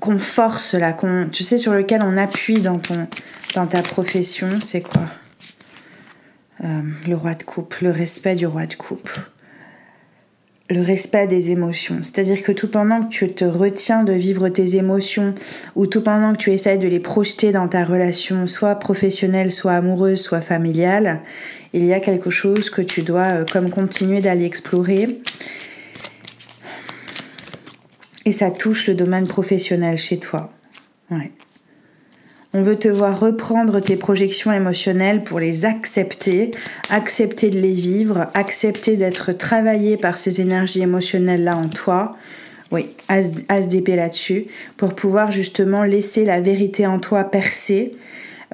qu'on 0.00 0.18
force 0.18 0.74
là, 0.74 0.92
qu'on, 0.92 1.28
tu 1.30 1.42
sais, 1.42 1.58
sur 1.58 1.74
lequel 1.74 2.02
on 2.04 2.16
appuie 2.16 2.60
dans, 2.60 2.78
ton, 2.78 3.08
dans 3.56 3.66
ta 3.66 3.82
profession, 3.82 4.48
c'est 4.60 4.82
quoi? 4.82 5.02
Euh, 6.62 6.82
Le 7.08 7.16
roi 7.16 7.34
de 7.34 7.42
coupe, 7.42 7.74
le 7.80 7.90
respect 7.90 8.36
du 8.36 8.46
roi 8.46 8.66
de 8.66 8.74
coupe 8.74 9.10
le 10.68 10.82
respect 10.82 11.26
des 11.26 11.52
émotions. 11.52 11.98
C'est-à-dire 12.02 12.42
que 12.42 12.52
tout 12.52 12.68
pendant 12.68 13.04
que 13.04 13.10
tu 13.10 13.32
te 13.32 13.44
retiens 13.44 14.02
de 14.02 14.12
vivre 14.12 14.48
tes 14.48 14.76
émotions 14.76 15.34
ou 15.76 15.86
tout 15.86 16.02
pendant 16.02 16.32
que 16.32 16.38
tu 16.38 16.52
essayes 16.52 16.78
de 16.78 16.88
les 16.88 16.98
projeter 16.98 17.52
dans 17.52 17.68
ta 17.68 17.84
relation, 17.84 18.46
soit 18.46 18.74
professionnelle, 18.76 19.52
soit 19.52 19.74
amoureuse, 19.74 20.20
soit 20.20 20.40
familiale, 20.40 21.20
il 21.72 21.84
y 21.84 21.92
a 21.92 22.00
quelque 22.00 22.30
chose 22.30 22.70
que 22.70 22.82
tu 22.82 23.02
dois 23.02 23.32
euh, 23.32 23.44
comme 23.50 23.70
continuer 23.70 24.20
d'aller 24.20 24.44
explorer. 24.44 25.20
Et 28.24 28.32
ça 28.32 28.50
touche 28.50 28.88
le 28.88 28.94
domaine 28.94 29.26
professionnel 29.26 29.96
chez 29.96 30.18
toi. 30.18 30.52
Ouais. 31.10 31.30
On 32.58 32.62
veut 32.62 32.78
te 32.78 32.88
voir 32.88 33.20
reprendre 33.20 33.80
tes 33.80 33.96
projections 33.96 34.50
émotionnelles 34.50 35.22
pour 35.22 35.38
les 35.38 35.66
accepter, 35.66 36.52
accepter 36.88 37.50
de 37.50 37.60
les 37.60 37.74
vivre, 37.74 38.28
accepter 38.32 38.96
d'être 38.96 39.32
travaillé 39.32 39.98
par 39.98 40.16
ces 40.16 40.40
énergies 40.40 40.80
émotionnelles-là 40.80 41.54
en 41.54 41.68
toi. 41.68 42.16
Oui, 42.72 42.86
ASDP 43.08 43.88
là-dessus, 43.88 44.46
pour 44.78 44.94
pouvoir 44.94 45.32
justement 45.32 45.82
laisser 45.82 46.24
la 46.24 46.40
vérité 46.40 46.86
en 46.86 46.98
toi 46.98 47.24
percer 47.24 47.94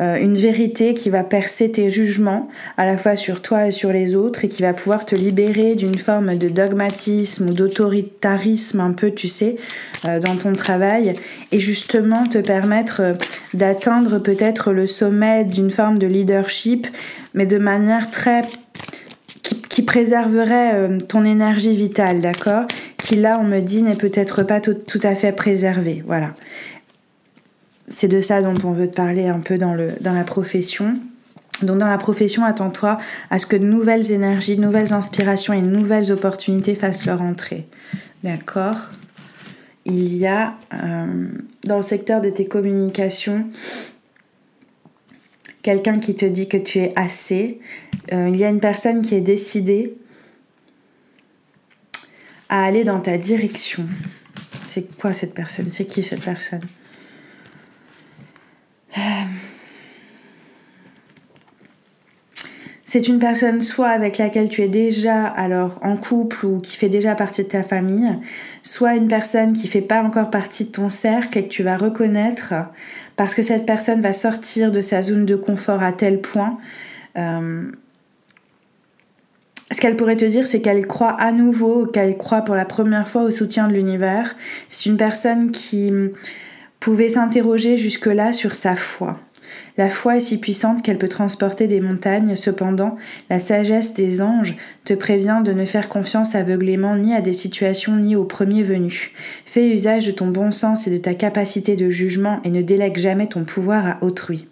euh, 0.00 0.16
une 0.16 0.36
vérité 0.36 0.94
qui 0.94 1.10
va 1.10 1.22
percer 1.22 1.70
tes 1.70 1.90
jugements 1.90 2.48
à 2.78 2.86
la 2.86 2.96
fois 2.96 3.14
sur 3.14 3.42
toi 3.42 3.66
et 3.66 3.70
sur 3.70 3.92
les 3.92 4.14
autres 4.14 4.44
et 4.44 4.48
qui 4.48 4.62
va 4.62 4.72
pouvoir 4.72 5.04
te 5.04 5.14
libérer 5.14 5.74
d'une 5.74 5.98
forme 5.98 6.36
de 6.36 6.48
dogmatisme 6.48 7.50
ou 7.50 7.52
d'autoritarisme 7.52 8.80
un 8.80 8.92
peu, 8.92 9.10
tu 9.10 9.28
sais, 9.28 9.56
euh, 10.06 10.18
dans 10.18 10.36
ton 10.36 10.54
travail 10.54 11.14
et 11.50 11.58
justement 11.58 12.26
te 12.26 12.38
permettre 12.38 13.02
euh, 13.02 13.12
d'atteindre 13.52 14.18
peut-être 14.18 14.72
le 14.72 14.86
sommet 14.86 15.44
d'une 15.44 15.70
forme 15.70 15.98
de 15.98 16.06
leadership, 16.06 16.86
mais 17.34 17.44
de 17.44 17.58
manière 17.58 18.10
très 18.10 18.42
qui, 19.68 19.82
préserverait 19.82 20.98
ton 21.08 21.24
énergie 21.24 21.74
vitale, 21.74 22.20
d'accord? 22.20 22.66
Qui 22.98 23.16
là, 23.16 23.38
on 23.40 23.44
me 23.44 23.60
dit, 23.60 23.82
n'est 23.82 23.96
peut-être 23.96 24.42
pas 24.42 24.60
tout, 24.60 24.74
tout 24.74 25.00
à 25.02 25.14
fait 25.14 25.32
préservée. 25.32 26.02
Voilà 26.06 26.34
c'est 27.88 28.08
de 28.08 28.20
ça 28.20 28.42
dont 28.42 28.54
on 28.64 28.72
veut 28.72 28.88
te 28.88 28.96
parler 28.96 29.28
un 29.28 29.40
peu 29.40 29.58
dans, 29.58 29.74
la 29.74 30.24
profession. 30.24 30.96
Donc 31.62 31.78
dans 31.78 31.88
la 31.88 31.98
profession, 31.98 32.44
attends-toi 32.44 32.98
à 33.30 33.38
ce 33.38 33.46
que 33.46 33.56
de 33.56 33.64
nouvelles 33.64 34.12
énergies, 34.12 34.56
de 34.56 34.62
nouvelles 34.62 34.92
inspirations 34.92 35.52
et 35.52 35.60
de 35.60 35.66
nouvelles 35.66 36.10
opportunités 36.10 36.74
fassent 36.74 37.06
leur 37.06 37.22
entrée. 37.22 37.66
D'accord? 38.24 38.76
Il 39.84 40.14
y 40.14 40.26
a 40.26 40.54
euh, 40.74 41.26
dans 41.64 41.76
le 41.76 41.82
secteur 41.82 42.20
de 42.20 42.30
tes 42.30 42.46
communications 42.46 43.46
quelqu'un 45.62 45.98
qui 45.98 46.14
te 46.14 46.26
dit 46.26 46.48
que 46.48 46.56
tu 46.56 46.78
es 46.78 46.92
assez. 46.96 47.60
Euh, 48.12 48.28
il 48.28 48.38
y 48.38 48.44
a 48.44 48.48
une 48.48 48.60
personne 48.60 49.02
qui 49.02 49.14
est 49.14 49.22
décidée 49.22 49.94
à 52.48 52.64
aller 52.64 52.84
dans 52.84 53.00
ta 53.00 53.16
direction. 53.16 53.86
C'est 54.66 54.96
quoi 54.98 55.12
cette 55.12 55.34
personne? 55.34 55.70
C'est 55.70 55.86
qui 55.86 56.02
cette 56.02 56.22
personne? 56.22 56.62
C'est 62.92 63.08
une 63.08 63.18
personne 63.18 63.62
soit 63.62 63.88
avec 63.88 64.18
laquelle 64.18 64.50
tu 64.50 64.60
es 64.60 64.68
déjà 64.68 65.24
alors 65.24 65.78
en 65.82 65.96
couple 65.96 66.44
ou 66.44 66.60
qui 66.60 66.76
fait 66.76 66.90
déjà 66.90 67.14
partie 67.14 67.42
de 67.42 67.48
ta 67.48 67.62
famille, 67.62 68.18
soit 68.62 68.96
une 68.96 69.08
personne 69.08 69.54
qui 69.54 69.66
fait 69.66 69.80
pas 69.80 70.02
encore 70.02 70.28
partie 70.28 70.66
de 70.66 70.72
ton 70.72 70.90
cercle 70.90 71.38
et 71.38 71.44
que 71.44 71.48
tu 71.48 71.62
vas 71.62 71.78
reconnaître 71.78 72.52
parce 73.16 73.34
que 73.34 73.40
cette 73.40 73.64
personne 73.64 74.02
va 74.02 74.12
sortir 74.12 74.70
de 74.70 74.82
sa 74.82 75.00
zone 75.00 75.24
de 75.24 75.36
confort 75.36 75.82
à 75.82 75.92
tel 75.92 76.20
point. 76.20 76.58
Euh, 77.16 77.70
ce 79.70 79.80
qu'elle 79.80 79.96
pourrait 79.96 80.16
te 80.16 80.26
dire, 80.26 80.46
c'est 80.46 80.60
qu'elle 80.60 80.86
croit 80.86 81.16
à 81.18 81.32
nouveau, 81.32 81.86
qu'elle 81.86 82.18
croit 82.18 82.42
pour 82.42 82.54
la 82.54 82.66
première 82.66 83.08
fois 83.08 83.22
au 83.22 83.30
soutien 83.30 83.68
de 83.68 83.72
l'univers. 83.72 84.36
C'est 84.68 84.90
une 84.90 84.98
personne 84.98 85.50
qui 85.50 85.90
pouvait 86.82 87.10
s'interroger 87.10 87.76
jusque-là 87.76 88.32
sur 88.32 88.56
sa 88.56 88.74
foi. 88.74 89.20
La 89.76 89.88
foi 89.88 90.16
est 90.16 90.20
si 90.20 90.38
puissante 90.38 90.82
qu'elle 90.82 90.98
peut 90.98 91.08
transporter 91.08 91.68
des 91.68 91.80
montagnes, 91.80 92.34
cependant, 92.34 92.96
la 93.30 93.38
sagesse 93.38 93.94
des 93.94 94.20
anges 94.20 94.56
te 94.84 94.92
prévient 94.92 95.42
de 95.44 95.52
ne 95.52 95.64
faire 95.64 95.88
confiance 95.88 96.34
aveuglément 96.34 96.96
ni 96.96 97.14
à 97.14 97.20
des 97.20 97.34
situations 97.34 97.94
ni 97.94 98.16
au 98.16 98.24
premier 98.24 98.64
venu. 98.64 99.12
Fais 99.46 99.70
usage 99.70 100.06
de 100.06 100.10
ton 100.10 100.26
bon 100.26 100.50
sens 100.50 100.88
et 100.88 100.90
de 100.90 100.98
ta 100.98 101.14
capacité 101.14 101.76
de 101.76 101.88
jugement 101.88 102.40
et 102.42 102.50
ne 102.50 102.62
délègue 102.62 102.98
jamais 102.98 103.28
ton 103.28 103.44
pouvoir 103.44 103.86
à 103.86 103.98
autrui. 104.02 104.48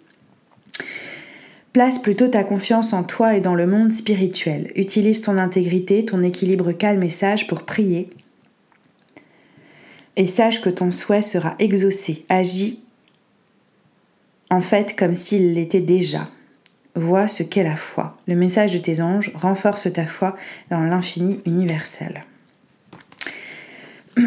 Place 1.73 1.99
plutôt 1.99 2.29
ta 2.29 2.45
confiance 2.45 2.93
en 2.93 3.03
toi 3.03 3.35
et 3.35 3.41
dans 3.41 3.55
le 3.55 3.67
monde 3.67 3.91
spirituel. 3.91 4.71
Utilise 4.75 5.19
ton 5.19 5.37
intégrité, 5.37 6.05
ton 6.05 6.23
équilibre 6.23 6.71
calme 6.71 7.03
et 7.03 7.09
sage 7.09 7.47
pour 7.47 7.63
prier 7.63 8.09
et 10.15 10.27
sache 10.27 10.61
que 10.61 10.69
ton 10.69 10.91
souhait 10.91 11.21
sera 11.21 11.55
exaucé. 11.59 12.25
Agis 12.29 12.79
en 14.51 14.61
fait 14.61 14.95
comme 14.95 15.15
s'il 15.15 15.53
l'était 15.53 15.81
déjà. 15.81 16.27
Vois 16.93 17.29
ce 17.29 17.41
qu'est 17.41 17.63
la 17.63 17.77
foi. 17.77 18.17
Le 18.27 18.35
message 18.35 18.71
de 18.71 18.77
tes 18.77 19.01
anges 19.01 19.31
renforce 19.33 19.91
ta 19.91 20.05
foi 20.05 20.35
dans 20.69 20.81
l'infini 20.81 21.39
universel. 21.45 22.25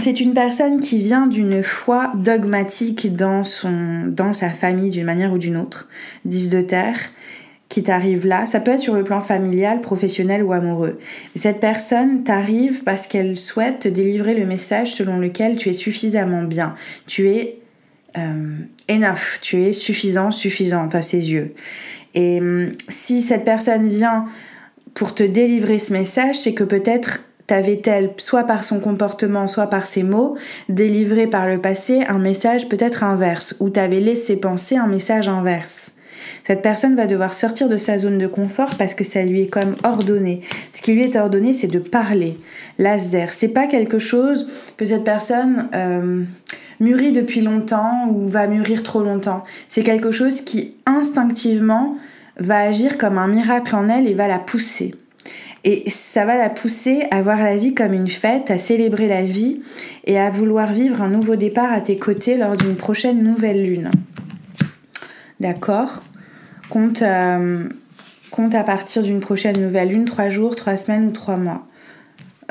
C'est 0.00 0.20
une 0.20 0.32
personne 0.32 0.80
qui 0.80 1.02
vient 1.02 1.26
d'une 1.26 1.64
foi 1.64 2.12
dogmatique 2.14 3.16
dans, 3.16 3.42
son, 3.42 4.06
dans 4.06 4.32
sa 4.32 4.50
famille 4.50 4.90
d'une 4.90 5.04
manière 5.04 5.32
ou 5.32 5.38
d'une 5.38 5.56
autre, 5.56 5.88
dix 6.24 6.50
de 6.50 6.60
terre, 6.60 6.98
qui 7.74 7.82
t'arrive 7.82 8.24
là. 8.24 8.46
Ça 8.46 8.60
peut 8.60 8.70
être 8.70 8.80
sur 8.80 8.94
le 8.94 9.02
plan 9.02 9.20
familial, 9.20 9.80
professionnel 9.80 10.44
ou 10.44 10.52
amoureux. 10.52 11.00
Cette 11.34 11.58
personne 11.58 12.22
t'arrive 12.22 12.84
parce 12.84 13.08
qu'elle 13.08 13.36
souhaite 13.36 13.80
te 13.80 13.88
délivrer 13.88 14.34
le 14.34 14.46
message 14.46 14.94
selon 14.94 15.18
lequel 15.18 15.56
tu 15.56 15.70
es 15.70 15.74
suffisamment 15.74 16.44
bien. 16.44 16.76
Tu 17.08 17.30
es 17.30 17.58
euh, 18.16 18.58
enough, 18.88 19.40
tu 19.42 19.64
es 19.64 19.72
suffisant, 19.72 20.30
suffisante 20.30 20.94
à 20.94 21.02
ses 21.02 21.32
yeux. 21.32 21.52
Et 22.14 22.38
hum, 22.38 22.70
si 22.88 23.22
cette 23.22 23.44
personne 23.44 23.88
vient 23.88 24.26
pour 24.94 25.12
te 25.12 25.24
délivrer 25.24 25.80
ce 25.80 25.92
message, 25.92 26.36
c'est 26.36 26.54
que 26.54 26.62
peut-être 26.62 27.22
t'avait-elle, 27.48 28.10
soit 28.18 28.44
par 28.44 28.62
son 28.62 28.78
comportement, 28.78 29.48
soit 29.48 29.66
par 29.66 29.84
ses 29.84 30.04
mots, 30.04 30.36
délivré 30.68 31.26
par 31.26 31.48
le 31.48 31.60
passé 31.60 32.04
un 32.06 32.20
message 32.20 32.68
peut-être 32.68 33.02
inverse, 33.02 33.56
ou 33.58 33.68
t'avais 33.68 33.98
laissé 33.98 34.36
penser 34.36 34.76
un 34.76 34.86
message 34.86 35.28
inverse. 35.28 35.96
Cette 36.46 36.60
personne 36.60 36.94
va 36.94 37.06
devoir 37.06 37.32
sortir 37.32 37.68
de 37.70 37.78
sa 37.78 37.96
zone 37.96 38.18
de 38.18 38.26
confort 38.26 38.76
parce 38.76 38.94
que 38.94 39.02
ça 39.02 39.22
lui 39.22 39.42
est 39.42 39.48
comme 39.48 39.74
ordonné. 39.82 40.42
Ce 40.74 40.82
qui 40.82 40.92
lui 40.92 41.02
est 41.02 41.16
ordonné, 41.16 41.54
c'est 41.54 41.68
de 41.68 41.78
parler. 41.78 42.36
Laser, 42.78 43.32
c'est 43.32 43.48
pas 43.48 43.66
quelque 43.66 43.98
chose 43.98 44.48
que 44.76 44.84
cette 44.84 45.04
personne 45.04 45.68
euh, 45.74 46.22
mûrit 46.80 47.12
depuis 47.12 47.40
longtemps 47.40 48.08
ou 48.10 48.28
va 48.28 48.46
mûrir 48.46 48.82
trop 48.82 49.02
longtemps. 49.02 49.44
C'est 49.68 49.82
quelque 49.82 50.10
chose 50.10 50.42
qui 50.42 50.74
instinctivement 50.84 51.96
va 52.38 52.60
agir 52.60 52.98
comme 52.98 53.16
un 53.16 53.28
miracle 53.28 53.74
en 53.74 53.88
elle 53.88 54.06
et 54.06 54.14
va 54.14 54.28
la 54.28 54.38
pousser. 54.38 54.94
Et 55.66 55.88
ça 55.88 56.26
va 56.26 56.36
la 56.36 56.50
pousser 56.50 57.04
à 57.10 57.22
voir 57.22 57.42
la 57.42 57.56
vie 57.56 57.74
comme 57.74 57.94
une 57.94 58.08
fête, 58.08 58.50
à 58.50 58.58
célébrer 58.58 59.08
la 59.08 59.22
vie 59.22 59.62
et 60.04 60.18
à 60.18 60.28
vouloir 60.28 60.70
vivre 60.70 61.00
un 61.00 61.08
nouveau 61.08 61.36
départ 61.36 61.72
à 61.72 61.80
tes 61.80 61.96
côtés 61.96 62.36
lors 62.36 62.58
d'une 62.58 62.76
prochaine 62.76 63.22
nouvelle 63.22 63.64
lune. 63.64 63.90
D'accord? 65.40 66.02
Compte, 66.68 67.02
euh, 67.02 67.68
compte 68.30 68.54
à 68.54 68.64
partir 68.64 69.02
d'une 69.02 69.20
prochaine 69.20 69.60
nouvelle 69.60 69.88
lune, 69.88 70.04
trois 70.04 70.28
jours, 70.28 70.56
trois 70.56 70.76
semaines 70.76 71.06
ou 71.06 71.12
trois 71.12 71.36
mois. 71.36 71.66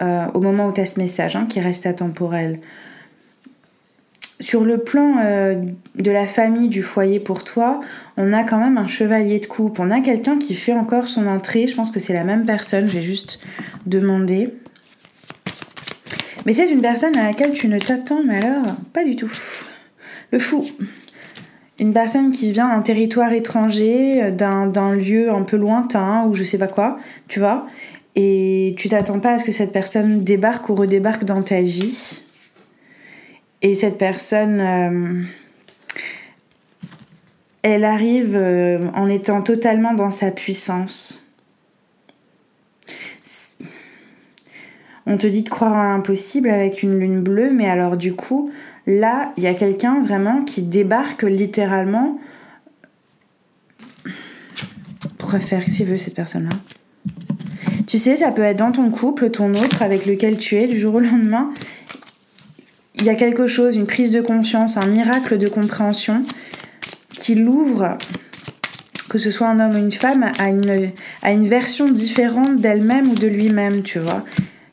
Euh, 0.01 0.25
au 0.33 0.41
moment 0.41 0.67
où 0.67 0.73
tu 0.73 0.81
as 0.81 0.85
ce 0.85 0.99
message 0.99 1.35
hein, 1.35 1.45
qui 1.47 1.59
reste 1.59 1.85
atemporel. 1.85 2.59
Sur 4.39 4.65
le 4.65 4.79
plan 4.79 5.17
euh, 5.23 5.55
de 5.95 6.11
la 6.11 6.25
famille, 6.25 6.67
du 6.67 6.81
foyer 6.81 7.19
pour 7.19 7.43
toi, 7.43 7.79
on 8.17 8.33
a 8.33 8.43
quand 8.43 8.57
même 8.57 8.77
un 8.77 8.87
chevalier 8.87 9.39
de 9.39 9.45
coupe. 9.45 9.79
On 9.79 9.91
a 9.91 10.01
quelqu'un 10.01 10.37
qui 10.39 10.55
fait 10.55 10.73
encore 10.73 11.07
son 11.07 11.27
entrée. 11.27 11.67
Je 11.67 11.75
pense 11.75 11.91
que 11.91 11.99
c'est 11.99 12.13
la 12.13 12.23
même 12.23 12.45
personne. 12.45 12.89
J'ai 12.89 13.01
juste 13.01 13.39
demandé. 13.85 14.53
Mais 16.45 16.53
c'est 16.53 16.69
une 16.69 16.81
personne 16.81 17.15
à 17.15 17.23
laquelle 17.23 17.53
tu 17.53 17.67
ne 17.67 17.79
t'attends, 17.79 18.23
mais 18.23 18.43
alors, 18.43 18.65
pas 18.91 19.05
du 19.05 19.15
tout. 19.15 19.31
Le 20.31 20.39
fou. 20.39 20.65
Une 21.79 21.93
personne 21.93 22.31
qui 22.31 22.51
vient 22.51 22.69
d'un 22.69 22.81
territoire 22.81 23.33
étranger, 23.33 24.31
d'un 24.31 24.95
lieu 24.95 25.31
un 25.31 25.41
peu 25.41 25.57
lointain 25.57 26.25
ou 26.25 26.33
je 26.33 26.43
sais 26.43 26.59
pas 26.59 26.67
quoi, 26.67 26.99
tu 27.27 27.39
vois. 27.39 27.67
Et 28.15 28.75
tu 28.77 28.89
t'attends 28.89 29.19
pas 29.19 29.33
à 29.33 29.39
ce 29.39 29.43
que 29.43 29.51
cette 29.51 29.71
personne 29.71 30.23
débarque 30.23 30.69
ou 30.69 30.75
redébarque 30.75 31.25
dans 31.25 31.41
ta 31.41 31.61
vie. 31.61 32.21
Et 33.63 33.75
cette 33.75 33.97
personne, 33.97 34.59
euh, 34.59 35.23
elle 37.63 37.85
arrive 37.85 38.35
euh, 38.35 38.89
en 38.93 39.07
étant 39.07 39.41
totalement 39.41 39.93
dans 39.93 40.11
sa 40.11 40.31
puissance. 40.31 41.25
On 45.05 45.17
te 45.17 45.27
dit 45.27 45.43
de 45.43 45.49
croire 45.49 45.73
à 45.73 45.85
l'impossible 45.85 46.49
avec 46.49 46.83
une 46.83 46.97
lune 46.99 47.21
bleue, 47.21 47.51
mais 47.51 47.69
alors 47.69 47.97
du 47.97 48.13
coup, 48.13 48.51
là, 48.85 49.33
il 49.37 49.43
y 49.43 49.47
a 49.47 49.53
quelqu'un 49.53 50.01
vraiment 50.01 50.43
qui 50.43 50.61
débarque 50.61 51.23
littéralement. 51.23 52.19
Pourrait 55.17 55.39
faire 55.39 55.63
veut 55.85 55.97
cette 55.97 56.15
personne-là? 56.15 56.55
Tu 57.87 57.97
sais, 57.97 58.15
ça 58.15 58.31
peut 58.31 58.41
être 58.41 58.57
dans 58.57 58.71
ton 58.71 58.89
couple, 58.91 59.29
ton 59.29 59.53
autre 59.55 59.81
avec 59.81 60.05
lequel 60.05 60.37
tu 60.37 60.55
es 60.55 60.67
du 60.67 60.79
jour 60.79 60.95
au 60.95 60.99
lendemain 60.99 61.51
il 62.95 63.07
y 63.07 63.09
a 63.09 63.15
quelque 63.15 63.47
chose, 63.47 63.75
une 63.75 63.85
prise 63.85 64.11
de 64.11 64.21
conscience, 64.21 64.77
un 64.77 64.85
miracle 64.85 65.37
de 65.37 65.47
compréhension 65.47 66.23
qui 67.09 67.35
l'ouvre, 67.35 67.97
que 69.09 69.17
ce 69.17 69.31
soit 69.31 69.47
un 69.47 69.59
homme 69.59 69.75
ou 69.75 69.79
une 69.79 69.91
femme, 69.91 70.31
à 70.39 70.49
une, 70.49 70.91
à 71.21 71.31
une 71.31 71.47
version 71.47 71.89
différente 71.89 72.61
d'elle-même 72.61 73.11
ou 73.11 73.15
de 73.15 73.27
lui-même, 73.27 73.83
tu 73.83 73.99
vois. 73.99 74.23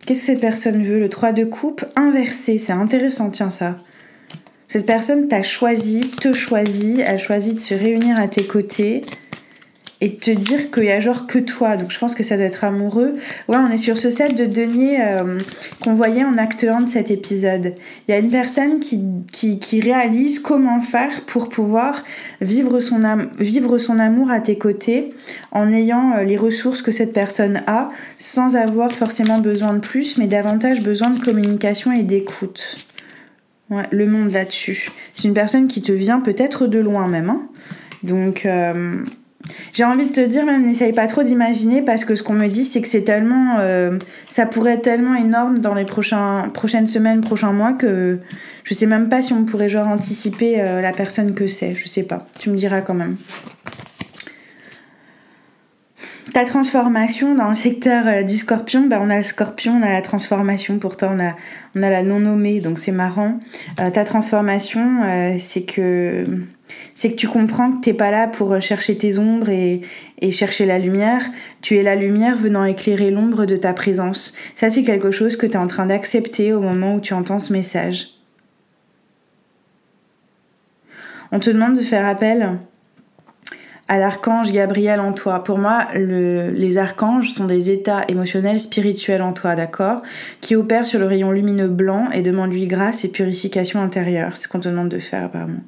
Qu'est-ce 0.07 0.20
que 0.20 0.27
cette 0.27 0.40
personne 0.40 0.85
veut? 0.85 0.99
Le 0.99 1.09
3 1.09 1.33
de 1.33 1.44
coupe 1.44 1.85
inversé, 1.96 2.59
c'est 2.59 2.73
intéressant, 2.73 3.31
tiens 3.31 3.51
ça. 3.51 3.77
Cette 4.70 4.87
personne 4.87 5.26
t'a 5.26 5.42
choisi, 5.42 6.06
te 6.20 6.33
choisit, 6.33 7.00
elle 7.04 7.18
choisit 7.18 7.56
de 7.56 7.61
se 7.61 7.74
réunir 7.74 8.20
à 8.20 8.28
tes 8.28 8.44
côtés, 8.44 9.02
et 10.00 10.14
te 10.14 10.30
dire 10.30 10.70
qu'il 10.70 10.85
y 10.85 10.92
a 10.92 11.00
genre 11.00 11.26
que 11.26 11.40
toi. 11.40 11.76
Donc 11.76 11.90
je 11.90 11.98
pense 11.98 12.14
que 12.14 12.22
ça 12.22 12.37
doit 12.37 12.46
être 12.46 12.62
amoureux. 12.62 13.16
Ouais, 13.48 13.56
on 13.56 13.68
est 13.68 13.78
sur 13.78 13.98
ce 13.98 14.11
set 14.11 14.37
de 14.37 14.46
denier 14.46 15.02
euh, 15.02 15.40
qu'on 15.83 15.94
voyait 15.94 16.22
en 16.22 16.38
acte 16.38 16.62
1 16.62 16.83
de 16.83 16.88
cet 16.88 17.11
épisode. 17.11 17.74
Il 18.06 18.12
y 18.12 18.14
a 18.14 18.18
une 18.18 18.30
personne 18.30 18.78
qui, 18.78 19.02
qui, 19.33 19.80
réalise 19.80 20.38
comment 20.38 20.80
faire 20.80 21.22
pour 21.22 21.48
pouvoir 21.48 22.04
vivre 22.40 22.78
son, 22.78 23.02
vivre 23.40 23.76
son 23.78 23.98
amour 23.98 24.30
à 24.30 24.38
tes 24.38 24.56
côtés 24.56 25.11
en 25.50 25.72
ayant 25.72 26.12
euh, 26.12 26.22
les 26.22 26.37
ressources 26.37 26.80
que 26.80 26.92
cette 26.92 27.12
personne 27.12 27.64
a 27.66 27.90
sans 28.18 28.54
avoir 28.54 28.92
forcément 28.92 29.38
besoin 29.40 29.74
de 29.74 29.80
plus, 29.80 30.16
mais 30.16 30.28
davantage 30.28 30.80
besoin 30.80 31.11
de 31.11 31.20
communication 31.20 31.90
et 31.90 32.04
d'écoute. 32.04 32.76
Le 33.90 34.06
monde 34.06 34.33
là-dessus. 34.33 34.90
C'est 35.14 35.28
une 35.28 35.35
personne 35.35 35.68
qui 35.68 35.83
te 35.83 35.92
vient 35.92 36.20
peut-être 36.20 36.66
de 36.66 36.78
loin 36.78 37.09
même. 37.09 37.30
Hein. 37.30 37.48
Donc... 38.02 38.46
Euh, 38.46 39.04
j'ai 39.72 39.85
envie 39.85 40.06
de 40.06 40.12
te 40.12 40.26
dire, 40.26 40.44
même 40.44 40.64
n'essaye 40.64 40.92
pas 40.92 41.06
trop 41.06 41.22
d'imaginer 41.22 41.83
parce 41.83 42.04
que 42.04 42.14
ce 42.14 42.22
qu'on 42.22 42.35
me 42.35 42.48
dit, 42.48 42.64
c'est 42.64 42.80
que 42.80 42.88
c'est 42.88 43.02
tellement. 43.02 43.56
Euh, 43.61 43.98
ça 44.28 44.46
pourrait 44.46 44.74
être 44.74 44.83
tellement 44.83 45.14
énorme 45.14 45.59
dans 45.59 45.74
les 45.74 45.85
prochaines 45.85 46.87
semaines, 46.87 47.20
prochains 47.20 47.52
mois 47.52 47.72
que 47.72 48.18
je 48.64 48.74
sais 48.74 48.87
même 48.87 49.09
pas 49.09 49.22
si 49.22 49.33
on 49.33 49.44
pourrait 49.44 49.68
genre 49.68 49.88
anticiper 49.88 50.61
euh, 50.61 50.80
la 50.80 50.92
personne 50.92 51.35
que 51.35 51.46
c'est. 51.46 51.74
Je 51.74 51.88
sais 51.88 52.02
pas. 52.02 52.26
Tu 52.38 52.50
me 52.50 52.56
diras 52.56 52.83
quand 52.83 52.94
même. 52.94 53.16
Ta 56.33 56.45
transformation 56.45 57.35
dans 57.35 57.49
le 57.49 57.55
secteur 57.55 58.07
euh, 58.07 58.23
du 58.23 58.37
scorpion, 58.37 58.87
bah 58.87 58.99
on 59.01 59.11
a 59.11 59.16
le 59.16 59.25
scorpion, 59.25 59.73
on 59.81 59.83
a 59.83 59.90
la 59.90 60.03
transformation, 60.03 60.79
pourtant 60.79 61.11
on 61.14 61.21
a, 61.21 61.35
on 61.75 61.83
a 61.83 61.90
la 61.90 62.03
non 62.03 62.21
nommée, 62.21 62.61
donc 62.61 62.79
c'est 62.79 62.93
marrant. 62.93 63.40
ta 63.77 64.05
transformation, 64.05 65.03
c'est 65.38 65.62
que 65.62 66.25
c'est 66.95 67.12
que 67.12 67.16
tu 67.16 67.29
comprends 67.29 67.73
que 67.73 67.81
t'es 67.81 67.95
pas 67.95 68.11
là 68.11 68.29
pour 68.29 68.61
chercher 68.61 68.97
tes 68.97 69.19
ombres 69.19 69.49
et, 69.49 69.83
chercher 70.31 70.66
la 70.66 70.79
lumière. 70.79 71.25
Tu 71.62 71.77
es 71.77 71.83
la 71.83 71.97
lumière 71.97 72.37
venant 72.37 72.64
éclairer 72.64 73.11
l'ombre 73.11 73.47
de 73.47 73.57
ta 73.57 73.73
présence. 73.73 74.35
Ça, 74.55 74.71
c'est 74.71 74.85
quelque 74.85 75.11
chose 75.11 75.37
que 75.37 75.47
tu 75.47 75.53
es 75.53 75.57
en 75.57 75.66
train 75.66 75.87
d'accepter 75.87 76.53
au 76.53 76.61
moment 76.61 76.95
où 76.95 77.01
tu 77.01 77.14
entends 77.14 77.38
ce 77.38 77.53
message. 77.53 78.09
On 81.33 81.38
te 81.38 81.51
demande 81.51 81.77
de 81.77 81.83
faire 81.83 82.07
appel 82.07 82.59
à 83.90 83.98
l'archange 83.98 84.53
Gabriel 84.53 85.00
en 85.00 85.12
toi. 85.12 85.42
Pour 85.42 85.59
moi, 85.59 85.88
les 85.94 86.79
archanges 86.79 87.33
sont 87.33 87.46
des 87.46 87.70
états 87.70 88.05
émotionnels 88.07 88.61
spirituels 88.61 89.20
en 89.20 89.33
toi, 89.33 89.57
d'accord 89.57 90.03
Qui 90.40 90.55
opèrent 90.55 90.87
sur 90.87 91.00
le 91.00 91.07
rayon 91.07 91.33
lumineux 91.33 91.68
blanc 91.68 92.09
et 92.12 92.22
demandent 92.22 92.53
lui 92.53 92.68
grâce 92.68 93.05
et 93.05 93.09
purification 93.09 93.83
intérieure. 93.83 94.37
C'est 94.37 94.44
ce 94.44 94.48
qu'on 94.48 94.61
te 94.61 94.68
demande 94.68 94.90
de 94.90 95.00
faire, 95.00 95.24
apparemment. 95.24 95.59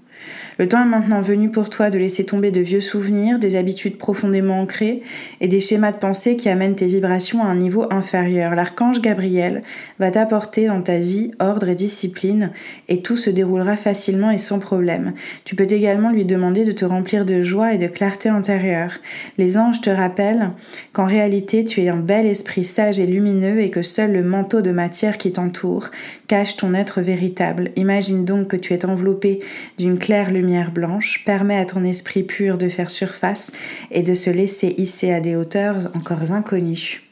Le 0.58 0.68
temps 0.68 0.82
est 0.82 0.88
maintenant 0.88 1.22
venu 1.22 1.50
pour 1.50 1.70
toi 1.70 1.90
de 1.90 1.98
laisser 1.98 2.24
tomber 2.24 2.50
de 2.50 2.60
vieux 2.60 2.80
souvenirs, 2.80 3.38
des 3.38 3.56
habitudes 3.56 3.96
profondément 3.96 4.60
ancrées 4.60 5.02
et 5.40 5.48
des 5.48 5.60
schémas 5.60 5.92
de 5.92 5.96
pensée 5.96 6.36
qui 6.36 6.48
amènent 6.48 6.74
tes 6.74 6.86
vibrations 6.86 7.42
à 7.42 7.46
un 7.46 7.56
niveau 7.56 7.86
inférieur. 7.90 8.54
L'archange 8.54 9.00
Gabriel 9.00 9.62
va 9.98 10.10
t'apporter 10.10 10.66
dans 10.66 10.82
ta 10.82 10.98
vie 10.98 11.30
ordre 11.40 11.68
et 11.68 11.74
discipline 11.74 12.50
et 12.88 13.00
tout 13.00 13.16
se 13.16 13.30
déroulera 13.30 13.76
facilement 13.76 14.30
et 14.30 14.38
sans 14.38 14.58
problème. 14.58 15.14
Tu 15.44 15.54
peux 15.54 15.70
également 15.70 16.10
lui 16.10 16.24
demander 16.24 16.64
de 16.64 16.72
te 16.72 16.84
remplir 16.84 17.24
de 17.24 17.42
joie 17.42 17.72
et 17.72 17.78
de 17.78 17.86
clarté 17.86 18.28
intérieure. 18.28 18.98
Les 19.38 19.56
anges 19.56 19.80
te 19.80 19.90
rappellent 19.90 20.50
qu'en 20.92 21.06
réalité 21.06 21.64
tu 21.64 21.82
es 21.82 21.88
un 21.88 22.00
bel 22.00 22.26
esprit 22.26 22.64
sage 22.64 23.00
et 23.00 23.06
lumineux 23.06 23.60
et 23.60 23.70
que 23.70 23.82
seul 23.82 24.12
le 24.12 24.22
manteau 24.22 24.60
de 24.60 24.70
matière 24.70 25.16
qui 25.16 25.32
t'entoure 25.32 25.90
cache 26.32 26.56
ton 26.56 26.72
être 26.72 27.02
véritable. 27.02 27.72
Imagine 27.76 28.24
donc 28.24 28.48
que 28.48 28.56
tu 28.56 28.72
es 28.72 28.86
enveloppé 28.86 29.40
d'une 29.76 29.98
claire 29.98 30.30
lumière 30.30 30.72
blanche 30.72 31.24
permet 31.26 31.58
à 31.58 31.66
ton 31.66 31.84
esprit 31.84 32.22
pur 32.22 32.56
de 32.56 32.70
faire 32.70 32.90
surface 32.90 33.52
et 33.90 34.02
de 34.02 34.14
se 34.14 34.30
laisser 34.30 34.74
hisser 34.78 35.12
à 35.12 35.20
des 35.20 35.36
hauteurs 35.36 35.92
encore 35.94 36.32
inconnues. 36.32 37.02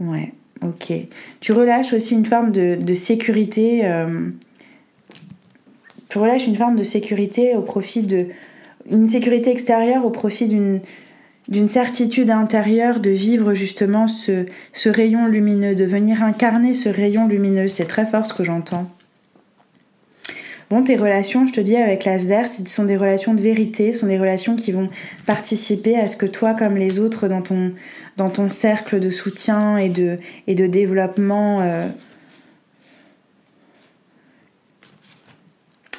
Ouais, 0.00 0.32
ok. 0.62 0.94
Tu 1.40 1.52
relâches 1.52 1.92
aussi 1.92 2.14
une 2.14 2.24
forme 2.24 2.52
de, 2.52 2.94
sécurité. 2.94 3.82
Euh, 3.84 4.30
tu 6.08 6.16
relâches 6.16 6.46
une 6.46 6.56
forme 6.56 6.76
de 6.76 6.84
sécurité 6.84 7.54
au 7.54 7.60
profit 7.60 8.00
de. 8.00 8.28
Une 8.90 9.08
sécurité 9.08 9.50
extérieure 9.50 10.06
au 10.06 10.10
profit 10.10 10.48
d'une 10.48 10.80
d'une 11.48 11.68
certitude 11.68 12.30
intérieure 12.30 13.00
de 13.00 13.10
vivre 13.10 13.54
justement 13.54 14.08
ce, 14.08 14.46
rayon 14.86 15.26
lumineux, 15.26 15.74
de 15.74 15.84
venir 15.84 16.22
incarner 16.22 16.74
ce 16.74 16.88
rayon 16.88 17.28
lumineux. 17.28 17.68
C'est 17.68 17.84
très 17.84 18.06
fort 18.06 18.26
ce 18.26 18.34
que 18.34 18.44
j'entends. 18.44 18.90
Bon, 20.70 20.82
tes 20.82 20.96
relations, 20.96 21.46
je 21.46 21.52
te 21.52 21.60
dis, 21.60 21.76
avec 21.76 22.06
l'ASDER, 22.06 22.46
ce 22.46 22.64
sont 22.64 22.84
des 22.84 22.96
relations 22.96 23.34
de 23.34 23.42
vérité, 23.42 23.92
ce 23.92 24.00
sont 24.00 24.06
des 24.06 24.18
relations 24.18 24.56
qui 24.56 24.72
vont 24.72 24.88
participer 25.26 25.96
à 25.96 26.08
ce 26.08 26.16
que 26.16 26.24
toi, 26.24 26.54
comme 26.54 26.76
les 26.76 26.98
autres, 26.98 27.28
dans 27.28 27.42
ton, 27.42 28.48
cercle 28.48 28.98
de 28.98 29.10
soutien 29.10 29.76
et 29.76 29.90
de, 29.90 30.18
et 30.46 30.54
de 30.54 30.66
développement, 30.66 31.60
euh, 31.60 31.86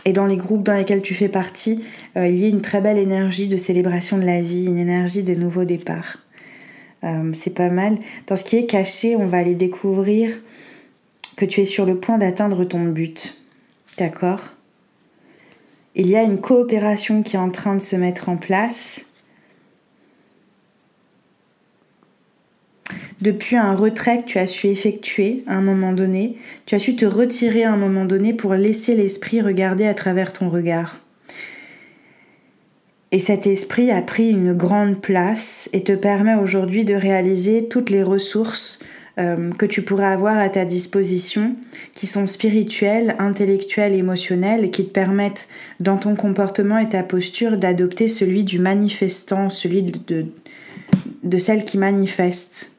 et 0.05 0.13
dans 0.13 0.27
les 0.27 0.37
groupes 0.37 0.63
dans 0.63 0.75
lesquels 0.75 1.01
tu 1.01 1.15
fais 1.15 1.29
partie, 1.29 1.83
euh, 2.15 2.27
il 2.27 2.37
y 2.37 2.45
ait 2.45 2.49
une 2.49 2.61
très 2.61 2.79
belle 2.79 2.99
énergie 2.99 3.47
de 3.47 3.57
célébration 3.57 4.17
de 4.17 4.25
la 4.25 4.39
vie, 4.39 4.67
une 4.67 4.77
énergie 4.77 5.23
de 5.23 5.33
nouveau 5.33 5.65
départ. 5.65 6.19
Euh, 7.03 7.31
c'est 7.33 7.53
pas 7.53 7.69
mal. 7.69 7.97
Dans 8.27 8.35
ce 8.35 8.43
qui 8.43 8.57
est 8.57 8.67
caché, 8.67 9.15
on 9.15 9.25
va 9.25 9.39
aller 9.39 9.55
découvrir 9.55 10.31
que 11.37 11.45
tu 11.45 11.61
es 11.61 11.65
sur 11.65 11.85
le 11.85 11.99
point 11.99 12.17
d'atteindre 12.17 12.63
ton 12.63 12.85
but. 12.85 13.41
D'accord? 13.97 14.51
Il 15.95 16.07
y 16.07 16.15
a 16.15 16.23
une 16.23 16.39
coopération 16.39 17.23
qui 17.23 17.35
est 17.35 17.39
en 17.39 17.49
train 17.49 17.75
de 17.75 17.81
se 17.81 17.95
mettre 17.95 18.29
en 18.29 18.37
place. 18.37 19.07
Depuis 23.21 23.55
un 23.55 23.73
retrait 23.73 24.21
que 24.21 24.27
tu 24.27 24.39
as 24.39 24.47
su 24.47 24.67
effectuer 24.67 25.43
à 25.47 25.55
un 25.55 25.61
moment 25.61 25.93
donné, 25.93 26.37
tu 26.65 26.75
as 26.75 26.79
su 26.79 26.95
te 26.95 27.05
retirer 27.05 27.63
à 27.63 27.71
un 27.71 27.77
moment 27.77 28.05
donné 28.05 28.33
pour 28.33 28.53
laisser 28.55 28.95
l'esprit 28.95 29.41
regarder 29.41 29.85
à 29.85 29.93
travers 29.93 30.33
ton 30.33 30.49
regard. 30.49 30.99
Et 33.11 33.19
cet 33.19 33.47
esprit 33.47 33.91
a 33.91 34.01
pris 34.01 34.31
une 34.31 34.53
grande 34.53 34.99
place 35.01 35.69
et 35.71 35.83
te 35.83 35.93
permet 35.93 36.35
aujourd'hui 36.35 36.83
de 36.83 36.95
réaliser 36.95 37.69
toutes 37.69 37.89
les 37.89 38.03
ressources 38.03 38.79
euh, 39.17 39.53
que 39.53 39.65
tu 39.65 39.83
pourrais 39.83 40.07
avoir 40.07 40.37
à 40.37 40.49
ta 40.49 40.65
disposition, 40.65 41.55
qui 41.93 42.07
sont 42.07 42.27
spirituelles, 42.27 43.15
intellectuelles, 43.17 43.93
émotionnelles, 43.93 44.71
qui 44.71 44.85
te 44.85 44.91
permettent, 44.91 45.47
dans 45.79 45.95
ton 45.95 46.15
comportement 46.15 46.77
et 46.77 46.89
ta 46.89 47.03
posture, 47.03 47.55
d'adopter 47.55 48.09
celui 48.09 48.43
du 48.43 48.59
manifestant, 48.59 49.49
celui 49.49 49.83
de 49.83 51.37
celle 51.37 51.63
qui 51.63 51.77
manifeste. 51.77 52.74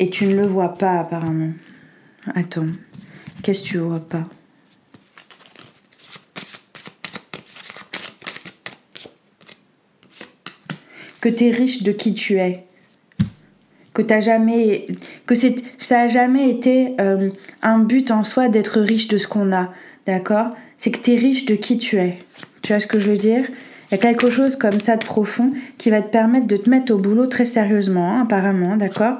Et 0.00 0.08
tu 0.08 0.26
ne 0.26 0.34
le 0.34 0.46
vois 0.46 0.78
pas 0.78 0.98
apparemment. 0.98 1.52
Attends, 2.34 2.68
qu'est-ce 3.42 3.60
que 3.60 3.66
tu 3.66 3.78
vois 3.78 4.00
pas? 4.00 4.26
Que 11.20 11.28
tu 11.28 11.44
es 11.44 11.50
riche 11.50 11.82
de 11.82 11.92
qui 11.92 12.14
tu 12.14 12.38
es. 12.38 12.64
Que 13.92 14.00
t'as 14.00 14.22
jamais 14.22 14.86
que 15.26 15.34
ça 15.34 16.00
a 16.00 16.08
jamais 16.08 16.48
été 16.48 16.94
euh, 16.98 17.28
un 17.60 17.80
but 17.80 18.10
en 18.10 18.24
soi 18.24 18.48
d'être 18.48 18.80
riche 18.80 19.08
de 19.08 19.18
ce 19.18 19.28
qu'on 19.28 19.52
a. 19.52 19.70
D'accord? 20.06 20.56
C'est 20.78 20.90
que 20.90 21.00
tu 21.00 21.12
es 21.12 21.18
riche 21.18 21.44
de 21.44 21.56
qui 21.56 21.76
tu 21.76 21.98
es. 21.98 22.16
Tu 22.62 22.72
vois 22.72 22.80
ce 22.80 22.86
que 22.86 22.98
je 22.98 23.10
veux 23.10 23.18
dire? 23.18 23.44
Il 23.90 23.96
y 23.96 23.98
a 23.98 23.98
quelque 23.98 24.30
chose 24.30 24.56
comme 24.56 24.80
ça 24.80 24.96
de 24.96 25.04
profond 25.04 25.52
qui 25.76 25.90
va 25.90 26.00
te 26.00 26.08
permettre 26.10 26.46
de 26.46 26.56
te 26.56 26.70
mettre 26.70 26.94
au 26.94 26.96
boulot 26.96 27.26
très 27.26 27.44
sérieusement 27.44 28.12
hein, 28.12 28.22
apparemment 28.22 28.78
d'accord? 28.78 29.18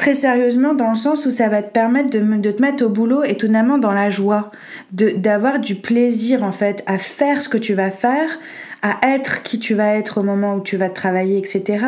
Très 0.00 0.14
sérieusement 0.14 0.72
dans 0.72 0.88
le 0.88 0.94
sens 0.94 1.26
où 1.26 1.30
ça 1.30 1.50
va 1.50 1.62
te 1.62 1.70
permettre 1.70 2.08
de, 2.08 2.50
te 2.50 2.62
mettre 2.62 2.86
au 2.86 2.88
boulot 2.88 3.22
étonnamment 3.22 3.76
dans 3.76 3.92
la 3.92 4.08
joie 4.08 4.50
d'avoir 4.92 5.58
du 5.58 5.74
plaisir 5.74 6.42
en 6.42 6.52
fait 6.52 6.82
à 6.86 6.96
faire 6.96 7.42
ce 7.42 7.50
que 7.50 7.58
tu 7.58 7.74
vas 7.74 7.90
faire 7.90 8.38
à 8.80 8.96
être 9.14 9.42
qui 9.42 9.58
tu 9.58 9.74
vas 9.74 9.96
être 9.96 10.16
au 10.16 10.22
moment 10.22 10.54
où 10.54 10.62
tu 10.62 10.78
vas 10.78 10.88
travailler, 10.88 11.36
etc. 11.36 11.84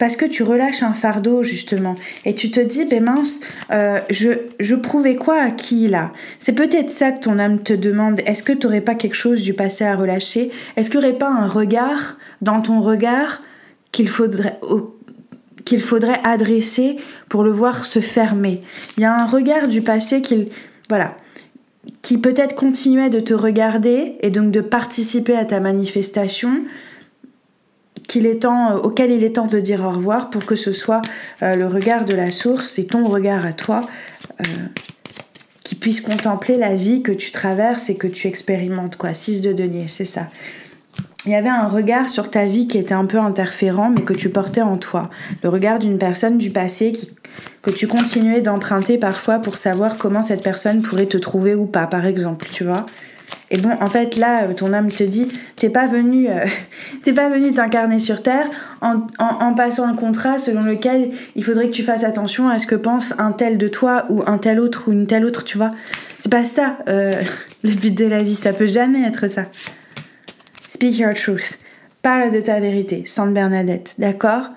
Parce 0.00 0.16
que 0.16 0.24
tu 0.24 0.42
relâches 0.42 0.82
un 0.82 0.94
fardeau 0.94 1.44
justement 1.44 1.94
et 2.24 2.34
tu 2.34 2.50
te 2.50 2.58
dis, 2.58 2.86
ben 2.86 3.04
mince, 3.04 3.38
euh, 3.70 4.00
je, 4.10 4.30
je 4.58 4.74
prouvais 4.74 5.14
quoi 5.14 5.40
à 5.40 5.52
qui 5.52 5.86
là? 5.86 6.10
C'est 6.40 6.54
peut-être 6.54 6.90
ça 6.90 7.12
que 7.12 7.20
ton 7.20 7.38
âme 7.38 7.60
te 7.60 7.72
demande. 7.72 8.20
Est-ce 8.26 8.42
que 8.42 8.52
tu 8.52 8.66
n'aurais 8.66 8.80
pas 8.80 8.96
quelque 8.96 9.14
chose 9.14 9.42
du 9.42 9.54
passé 9.54 9.84
à 9.84 9.94
relâcher? 9.94 10.50
Est-ce 10.76 10.90
qu'il 10.90 10.98
n'y 10.98 11.06
aurait 11.06 11.18
pas 11.18 11.30
un 11.30 11.46
regard 11.46 12.18
dans 12.42 12.60
ton 12.60 12.80
regard 12.80 13.42
qu'il 13.92 14.08
faudrait 14.08 14.58
qu'il 15.64 15.80
faudrait 15.80 16.20
adresser 16.24 16.96
pour 17.28 17.42
le 17.42 17.50
voir 17.50 17.84
se 17.84 18.00
fermer. 18.00 18.62
Il 18.96 19.02
y 19.02 19.06
a 19.06 19.14
un 19.14 19.26
regard 19.26 19.68
du 19.68 19.80
passé 19.80 20.20
qu'il 20.20 20.48
voilà, 20.88 21.16
qui 22.02 22.18
peut-être 22.18 22.54
continuait 22.54 23.10
de 23.10 23.20
te 23.20 23.34
regarder 23.34 24.16
et 24.20 24.30
donc 24.30 24.50
de 24.50 24.60
participer 24.60 25.36
à 25.36 25.44
ta 25.44 25.60
manifestation, 25.60 26.64
qu'il 28.06 28.26
est 28.26 28.42
temps, 28.42 28.72
euh, 28.72 28.80
auquel 28.80 29.10
il 29.10 29.24
est 29.24 29.36
temps 29.36 29.46
de 29.46 29.60
dire 29.60 29.82
au 29.82 29.90
revoir 29.90 30.30
pour 30.30 30.44
que 30.44 30.56
ce 30.56 30.72
soit 30.72 31.02
euh, 31.42 31.56
le 31.56 31.66
regard 31.66 32.04
de 32.04 32.14
la 32.14 32.30
source 32.30 32.78
et 32.78 32.86
ton 32.86 33.04
regard 33.04 33.46
à 33.46 33.52
toi 33.52 33.80
euh, 34.40 34.44
qui 35.64 35.74
puisse 35.74 36.02
contempler 36.02 36.58
la 36.58 36.76
vie 36.76 37.02
que 37.02 37.12
tu 37.12 37.30
traverses 37.30 37.88
et 37.88 37.96
que 37.96 38.06
tu 38.06 38.28
expérimentes. 38.28 38.96
Quoi. 38.96 39.14
6 39.14 39.40
de 39.40 39.52
denier, 39.52 39.88
c'est 39.88 40.04
ça. 40.04 40.28
Il 41.26 41.32
y 41.32 41.34
avait 41.34 41.48
un 41.48 41.68
regard 41.68 42.08
sur 42.08 42.30
ta 42.30 42.44
vie 42.44 42.68
qui 42.68 42.78
était 42.78 42.94
un 42.94 43.06
peu 43.06 43.18
interférent 43.18 43.90
mais 43.90 44.02
que 44.02 44.12
tu 44.12 44.28
portais 44.28 44.62
en 44.62 44.76
toi. 44.76 45.10
Le 45.42 45.48
regard 45.48 45.78
d'une 45.78 45.98
personne 45.98 46.38
du 46.38 46.50
passé 46.50 46.92
qui 46.92 47.10
que 47.62 47.70
tu 47.70 47.86
continuais 47.86 48.40
d'emprunter 48.40 48.98
parfois 48.98 49.38
pour 49.38 49.56
savoir 49.56 49.96
comment 49.96 50.22
cette 50.22 50.42
personne 50.42 50.82
pourrait 50.82 51.06
te 51.06 51.16
trouver 51.16 51.54
ou 51.54 51.66
pas, 51.66 51.86
par 51.86 52.06
exemple, 52.06 52.46
tu 52.52 52.64
vois. 52.64 52.86
Et 53.50 53.58
bon, 53.58 53.70
en 53.80 53.86
fait, 53.86 54.16
là, 54.16 54.46
ton 54.54 54.72
âme 54.72 54.90
te 54.90 55.04
dit, 55.04 55.28
t'es 55.56 55.68
pas 55.68 55.86
venu, 55.86 56.28
euh, 56.28 56.44
t'es 57.02 57.12
pas 57.12 57.28
venu 57.28 57.52
t'incarner 57.52 57.98
sur 57.98 58.22
Terre 58.22 58.48
en, 58.80 59.06
en, 59.18 59.54
passant 59.54 59.86
un 59.86 59.94
contrat 59.94 60.38
selon 60.38 60.62
lequel 60.62 61.10
il 61.36 61.44
faudrait 61.44 61.66
que 61.66 61.74
tu 61.74 61.82
fasses 61.82 62.04
attention 62.04 62.48
à 62.48 62.58
ce 62.58 62.66
que 62.66 62.74
pense 62.74 63.14
un 63.18 63.32
tel 63.32 63.58
de 63.58 63.68
toi 63.68 64.06
ou 64.08 64.22
un 64.26 64.38
tel 64.38 64.60
autre 64.60 64.88
ou 64.88 64.92
une 64.92 65.06
telle 65.06 65.24
autre, 65.24 65.44
tu 65.44 65.56
vois. 65.56 65.72
C'est 66.18 66.30
pas 66.30 66.44
ça, 66.44 66.78
euh, 66.88 67.20
le 67.62 67.74
but 67.74 67.94
de 67.94 68.06
la 68.06 68.22
vie, 68.22 68.36
ça 68.36 68.52
peut 68.52 68.66
jamais 68.66 69.02
être 69.06 69.28
ça. 69.28 69.46
Speak 70.74 70.98
your 70.98 71.14
truth. 71.14 71.60
Parle 72.02 72.32
de 72.32 72.40
ta 72.40 72.58
vérité, 72.58 73.04
Sainte 73.04 73.32
Bernadette, 73.32 73.94
d'accord? 73.98 74.50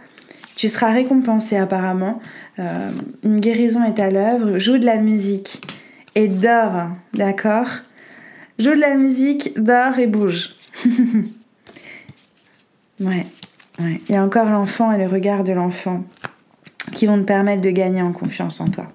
Tu 0.55 0.67
seras 0.67 0.91
récompensé 0.91 1.57
apparemment 1.57 2.19
euh, 2.57 2.89
une 3.23 3.39
guérison 3.39 3.83
est 3.83 3.99
à 3.99 4.09
l'œuvre, 4.09 4.57
joue 4.57 4.79
de 4.79 4.85
la 4.85 4.97
musique 4.97 5.61
et 6.15 6.27
dors, 6.27 6.87
d'accord? 7.13 7.67
Joue 8.57 8.71
de 8.71 8.79
la 8.79 8.95
musique, 8.95 9.61
dors 9.61 9.99
et 9.99 10.07
bouge. 10.07 10.55
ouais, 12.99 13.27
ouais. 13.79 14.01
Il 14.09 14.11
y 14.11 14.15
a 14.15 14.23
encore 14.23 14.49
l'enfant 14.49 14.91
et 14.91 14.97
le 14.97 15.05
regard 15.05 15.43
de 15.43 15.51
l'enfant 15.51 16.03
qui 16.93 17.05
vont 17.05 17.19
te 17.19 17.25
permettre 17.25 17.61
de 17.61 17.69
gagner 17.69 18.01
en 18.01 18.11
confiance 18.11 18.59
en 18.59 18.69
toi. 18.69 18.87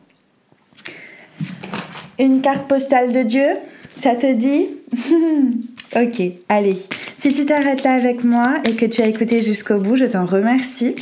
Une 2.19 2.41
carte 2.41 2.67
postale 2.67 3.13
de 3.13 3.23
Dieu, 3.23 3.47
ça 3.95 4.17
te 4.17 4.33
dit? 4.33 4.67
Ok, 5.95 6.23
allez. 6.49 6.77
Si 7.23 7.33
tu 7.33 7.47
t'arrêtes 7.47 7.85
là 7.85 7.93
avec 7.93 8.25
moi 8.25 8.57
et 8.69 8.75
que 8.75 8.85
tu 8.85 9.01
as 9.01 9.07
écouté 9.07 9.43
jusqu'au 9.43 9.79
bout, 9.79 9.95
je 9.95 10.07
t'en 10.07 10.27
remercie. 10.27 10.97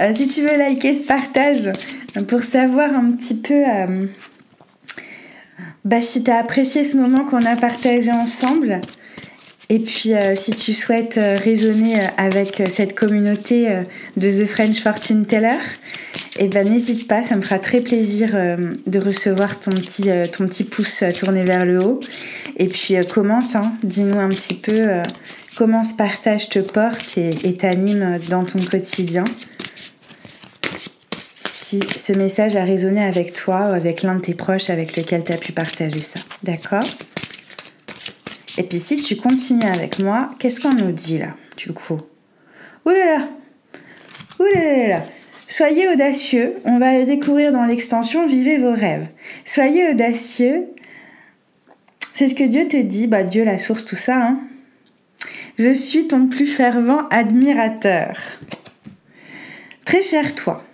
Euh, 0.00 0.12
si 0.14 0.28
tu 0.28 0.42
veux 0.42 0.58
liker 0.58 0.92
ce 0.92 1.04
partage, 1.04 1.72
pour 2.28 2.44
savoir 2.44 2.92
un 2.92 3.12
petit 3.12 3.36
peu 3.36 3.54
euh, 3.54 4.04
bah, 5.86 6.02
si 6.02 6.24
tu 6.24 6.30
as 6.30 6.36
apprécié 6.36 6.84
ce 6.84 6.98
moment 6.98 7.24
qu'on 7.24 7.46
a 7.46 7.56
partagé 7.56 8.12
ensemble. 8.12 8.82
Et 9.70 9.78
puis, 9.78 10.12
euh, 10.12 10.36
si 10.36 10.50
tu 10.50 10.74
souhaites 10.74 11.16
euh, 11.16 11.38
raisonner 11.42 11.94
avec 12.18 12.62
cette 12.68 12.94
communauté 12.94 13.74
de 14.18 14.30
The 14.30 14.46
French 14.46 14.78
Fortune 14.82 15.24
Teller, 15.24 15.56
eh 16.38 16.48
ben, 16.48 16.68
n'hésite 16.68 17.08
pas, 17.08 17.22
ça 17.22 17.34
me 17.34 17.40
fera 17.40 17.58
très 17.58 17.80
plaisir 17.80 18.32
de 18.86 18.98
recevoir 18.98 19.58
ton 19.58 19.70
petit, 19.70 20.10
ton 20.36 20.46
petit 20.46 20.64
pouce 20.64 21.02
tourné 21.18 21.44
vers 21.44 21.64
le 21.64 21.82
haut. 21.82 22.00
Et 22.58 22.66
puis, 22.66 22.96
commente, 23.10 23.56
hein, 23.56 23.72
dis-nous 23.82 24.18
un 24.18 24.28
petit 24.28 24.54
peu 24.54 25.02
comment 25.56 25.84
ce 25.84 25.94
partage 25.94 26.48
te 26.48 26.58
porte 26.58 27.16
et 27.18 27.56
t'anime 27.56 28.18
dans 28.30 28.44
ton 28.44 28.60
quotidien? 28.60 29.24
Ce 31.96 32.12
message 32.12 32.56
a 32.56 32.64
résonné 32.64 33.02
avec 33.02 33.32
toi 33.32 33.70
ou 33.70 33.72
avec 33.72 34.02
l'un 34.02 34.16
de 34.16 34.20
tes 34.20 34.34
proches 34.34 34.68
avec 34.68 34.96
lequel 34.96 35.24
tu 35.24 35.32
as 35.32 35.38
pu 35.38 35.52
partager 35.52 36.00
ça. 36.00 36.20
D'accord? 36.42 36.84
Et 38.58 38.62
puis 38.62 38.78
si 38.78 38.96
tu 38.96 39.16
continues 39.16 39.64
avec 39.64 39.98
moi, 39.98 40.30
qu'est-ce 40.38 40.60
qu'on 40.60 40.74
nous 40.74 40.92
dit 40.92 41.18
là, 41.18 41.34
du 41.56 41.72
coup? 41.72 42.00
Oulala 42.84 43.26
Oulala 44.38 45.02
Soyez 45.48 45.88
audacieux, 45.88 46.54
on 46.64 46.78
va 46.78 46.98
le 46.98 47.04
découvrir 47.04 47.52
dans 47.52 47.64
l'extension 47.64 48.26
Vivez 48.26 48.58
vos 48.58 48.72
rêves. 48.72 49.06
Soyez 49.44 49.90
audacieux, 49.90 50.66
c'est 52.14 52.28
ce 52.28 52.34
que 52.34 52.44
Dieu 52.44 52.68
te 52.68 52.76
dit, 52.76 53.06
bah 53.06 53.22
Dieu 53.22 53.44
la 53.44 53.58
source, 53.58 53.84
tout 53.84 53.96
ça. 53.96 54.16
Hein. 54.16 54.40
Je 55.58 55.74
suis 55.74 56.08
ton 56.08 56.28
plus 56.28 56.46
fervent 56.46 57.06
admirateur. 57.10 58.16
Très 59.84 60.00
cher 60.00 60.34
toi, 60.34 60.64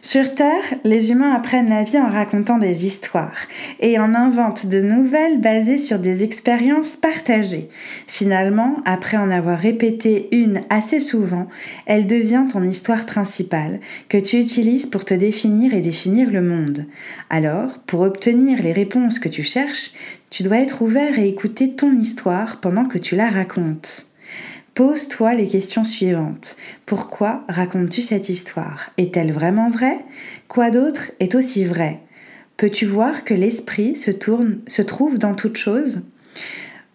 Sur 0.00 0.34
Terre, 0.34 0.64
les 0.84 1.10
humains 1.10 1.32
apprennent 1.32 1.68
la 1.68 1.84
vie 1.84 1.98
en 1.98 2.08
racontant 2.08 2.58
des 2.58 2.86
histoires 2.86 3.36
et 3.78 3.98
en 3.98 4.14
inventent 4.14 4.66
de 4.66 4.80
nouvelles 4.80 5.38
basées 5.38 5.78
sur 5.78 5.98
des 5.98 6.24
expériences 6.24 6.96
partagées. 6.96 7.68
Finalement, 8.06 8.78
après 8.86 9.18
en 9.18 9.30
avoir 9.30 9.58
répété 9.58 10.28
une 10.32 10.62
assez 10.70 10.98
souvent, 10.98 11.46
elle 11.86 12.06
devient 12.06 12.46
ton 12.50 12.62
histoire 12.62 13.04
principale 13.04 13.80
que 14.08 14.18
tu 14.18 14.40
utilises 14.40 14.86
pour 14.86 15.04
te 15.04 15.14
définir 15.14 15.74
et 15.74 15.82
définir 15.82 16.30
le 16.30 16.42
monde. 16.42 16.86
Alors, 17.28 17.78
pour 17.80 18.00
obtenir 18.00 18.62
les 18.62 18.72
réponses 18.72 19.18
que 19.18 19.28
tu 19.28 19.42
cherches, 19.42 19.92
tu 20.30 20.42
dois 20.42 20.58
être 20.58 20.80
ouvert 20.80 21.18
et 21.18 21.28
écouter 21.28 21.76
ton 21.76 21.92
histoire 21.92 22.60
pendant 22.60 22.86
que 22.86 22.98
tu 22.98 23.14
la 23.14 23.28
racontes. 23.28 24.11
Pose-toi 24.74 25.34
les 25.34 25.48
questions 25.48 25.84
suivantes. 25.84 26.56
Pourquoi 26.86 27.44
racontes-tu 27.46 28.00
cette 28.00 28.30
histoire? 28.30 28.90
Est-elle 28.96 29.30
vraiment 29.30 29.68
vraie? 29.68 29.98
Quoi 30.48 30.70
d'autre 30.70 31.10
est 31.20 31.34
aussi 31.34 31.66
vrai? 31.66 32.00
Peux-tu 32.56 32.86
voir 32.86 33.24
que 33.24 33.34
l'esprit 33.34 33.96
se, 33.96 34.10
trouve 34.10 35.18
dans 35.18 35.34
toute 35.34 35.58
chose? 35.58 36.06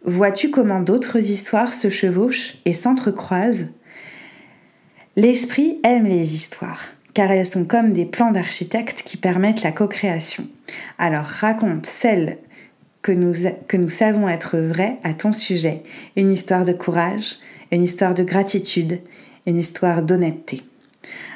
Vois-tu 0.04 0.50
comment 0.50 0.80
d'autres 0.80 1.20
histoires 1.20 1.76
se 1.76 1.92
chevauchent 1.92 2.58
et 2.66 2.74
s'entrecroisent? 2.74 3.68
L'esprit 5.16 5.80
aime 5.84 6.06
les 6.06 6.34
histoires, 6.34 6.82
car 7.14 7.30
elles 7.30 7.46
sont 7.46 7.66
comme 7.66 7.94
des 7.94 8.06
plans 8.06 8.32
d'architecte 8.32 9.04
qui 9.04 9.18
permettent 9.18 9.62
la 9.62 9.72
co-création. 9.72 10.48
Alors 10.98 11.26
raconte 11.26 11.86
celle 11.86 12.40
que 13.04 13.12
nous, 13.12 13.34
que 13.68 13.78
nous 13.78 13.90
savons 13.90 14.28
être 14.28 14.58
vraies 14.58 14.98
à 15.04 15.14
ton 15.14 15.32
sujet, 15.32 15.84
une 16.16 16.32
histoire 16.32 16.66
de 16.66 16.74
courage, 16.74 17.38
une 17.72 17.84
histoire 17.84 18.14
de 18.14 18.24
gratitude, 18.24 19.02
une 19.46 19.58
histoire 19.58 20.04
d'honnêteté. 20.04 20.64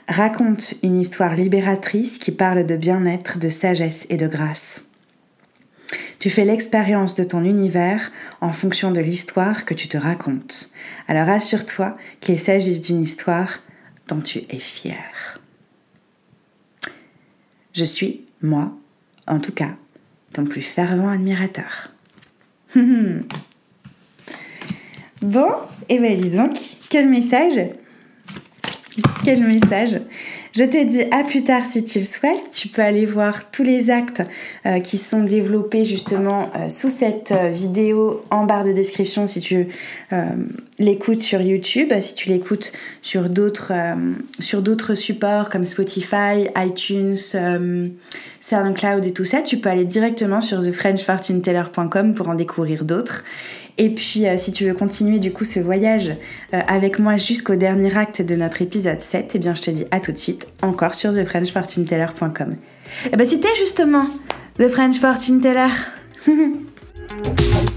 Raconte 0.08 0.76
une 0.84 1.00
histoire 1.00 1.36
libératrice 1.36 2.18
qui 2.18 2.32
parle 2.32 2.66
de 2.66 2.76
bien-être, 2.76 3.40
de 3.40 3.50
sagesse 3.50 4.06
et 4.10 4.18
de 4.18 4.28
grâce. 4.28 4.86
Tu 6.20 6.30
fais 6.30 6.46
l'expérience 6.46 7.16
de 7.16 7.24
ton 7.24 7.44
univers 7.44 8.12
en 8.42 8.52
fonction 8.52 8.92
de 8.92 9.02
l'histoire 9.02 9.66
que 9.66 9.74
tu 9.74 9.88
te 9.88 9.98
racontes. 9.98 10.72
Alors 11.08 11.30
assure-toi 11.30 11.98
qu'il 12.20 12.38
s'agisse 12.38 12.82
d'une 12.82 13.02
histoire 13.02 13.60
dont 14.08 14.22
tu 14.22 14.44
es 14.50 14.60
fier. 14.60 15.42
Je 17.74 17.86
suis, 17.86 18.26
moi, 18.42 18.78
en 19.28 19.40
tout 19.40 19.54
cas, 19.54 19.76
ton 20.34 20.46
plus 20.46 20.62
fervent 20.62 21.10
admirateur. 21.10 21.92
Bon, 25.22 25.48
et 25.88 25.96
eh 25.96 26.00
bien 26.00 26.16
dis 26.16 26.32
donc, 26.32 26.58
quel 26.90 27.08
message 27.08 27.60
Quel 29.24 29.44
message 29.44 30.02
je 30.54 30.66
te 30.66 30.84
dis 30.86 31.04
à 31.12 31.24
plus 31.24 31.46
tard 31.46 31.64
si 31.66 31.82
tu 31.86 32.00
le 32.00 32.04
souhaites. 32.04 32.50
Tu 32.54 32.68
peux 32.68 32.82
aller 32.82 33.06
voir 33.06 33.52
tous 33.52 33.64
les 33.64 33.90
actes 33.90 34.22
euh, 34.66 34.82
qui 34.82 34.98
sont 34.98 35.24
développés 35.24 35.86
justement 35.86 36.52
euh, 36.58 36.68
sous 36.68 36.90
cette 36.90 37.32
euh, 37.32 37.48
vidéo 37.48 38.20
en 38.32 38.46
barre 38.46 38.66
de 38.66 38.74
description 38.74 39.28
si 39.28 39.40
tu 39.40 39.68
l'écoutes 40.78 41.22
sur 41.22 41.42
YouTube, 41.42 41.94
si 42.02 42.16
tu 42.16 42.28
l'écoutes 42.28 42.74
sur 43.02 43.30
d'autres 43.30 43.72
sur 44.40 44.62
d'autres 44.62 44.94
supports 44.96 45.50
comme 45.50 45.64
Spotify, 45.64 46.50
iTunes, 46.58 47.16
SoundCloud 48.42 49.06
et 49.06 49.14
tout 49.14 49.26
ça. 49.26 49.42
Tu 49.42 49.58
peux 49.58 49.70
aller 49.70 49.86
directement 49.86 50.42
sur 50.42 50.62
thefrenchfortuneteller.com 50.62 52.14
pour 52.14 52.28
en 52.28 52.36
découvrir 52.36 52.84
d'autres. 52.84 53.24
Et 53.78 53.90
puis, 53.90 54.28
euh, 54.28 54.38
si 54.38 54.52
tu 54.52 54.66
veux 54.66 54.74
continuer 54.74 55.20
du 55.20 55.32
coup 55.32 55.44
ce 55.44 55.60
voyage 55.60 56.10
euh, 56.54 56.60
avec 56.68 57.00
moi 57.00 57.18
jusqu'au 57.18 57.56
dernier 57.56 57.96
acte 57.98 58.22
de 58.22 58.36
notre 58.36 58.62
épisode 58.62 59.02
7, 59.02 59.32
eh 59.36 59.40
bien, 59.40 59.54
je 59.54 59.62
te 59.62 59.72
dis 59.72 59.86
à 59.92 60.00
tout 60.00 60.12
de 60.12 60.18
suite, 60.18 60.48
encore 60.62 60.96
sur 60.96 61.14
thefrenchfortuneteller.com. 61.14 62.52
Et 62.52 63.10
eh 63.14 63.18
ben, 63.18 63.26
c'était 63.26 63.56
justement 63.58 64.08
The 64.60 64.68
French 64.68 65.00
Fortune 65.00 65.42
Teller. 65.42 65.70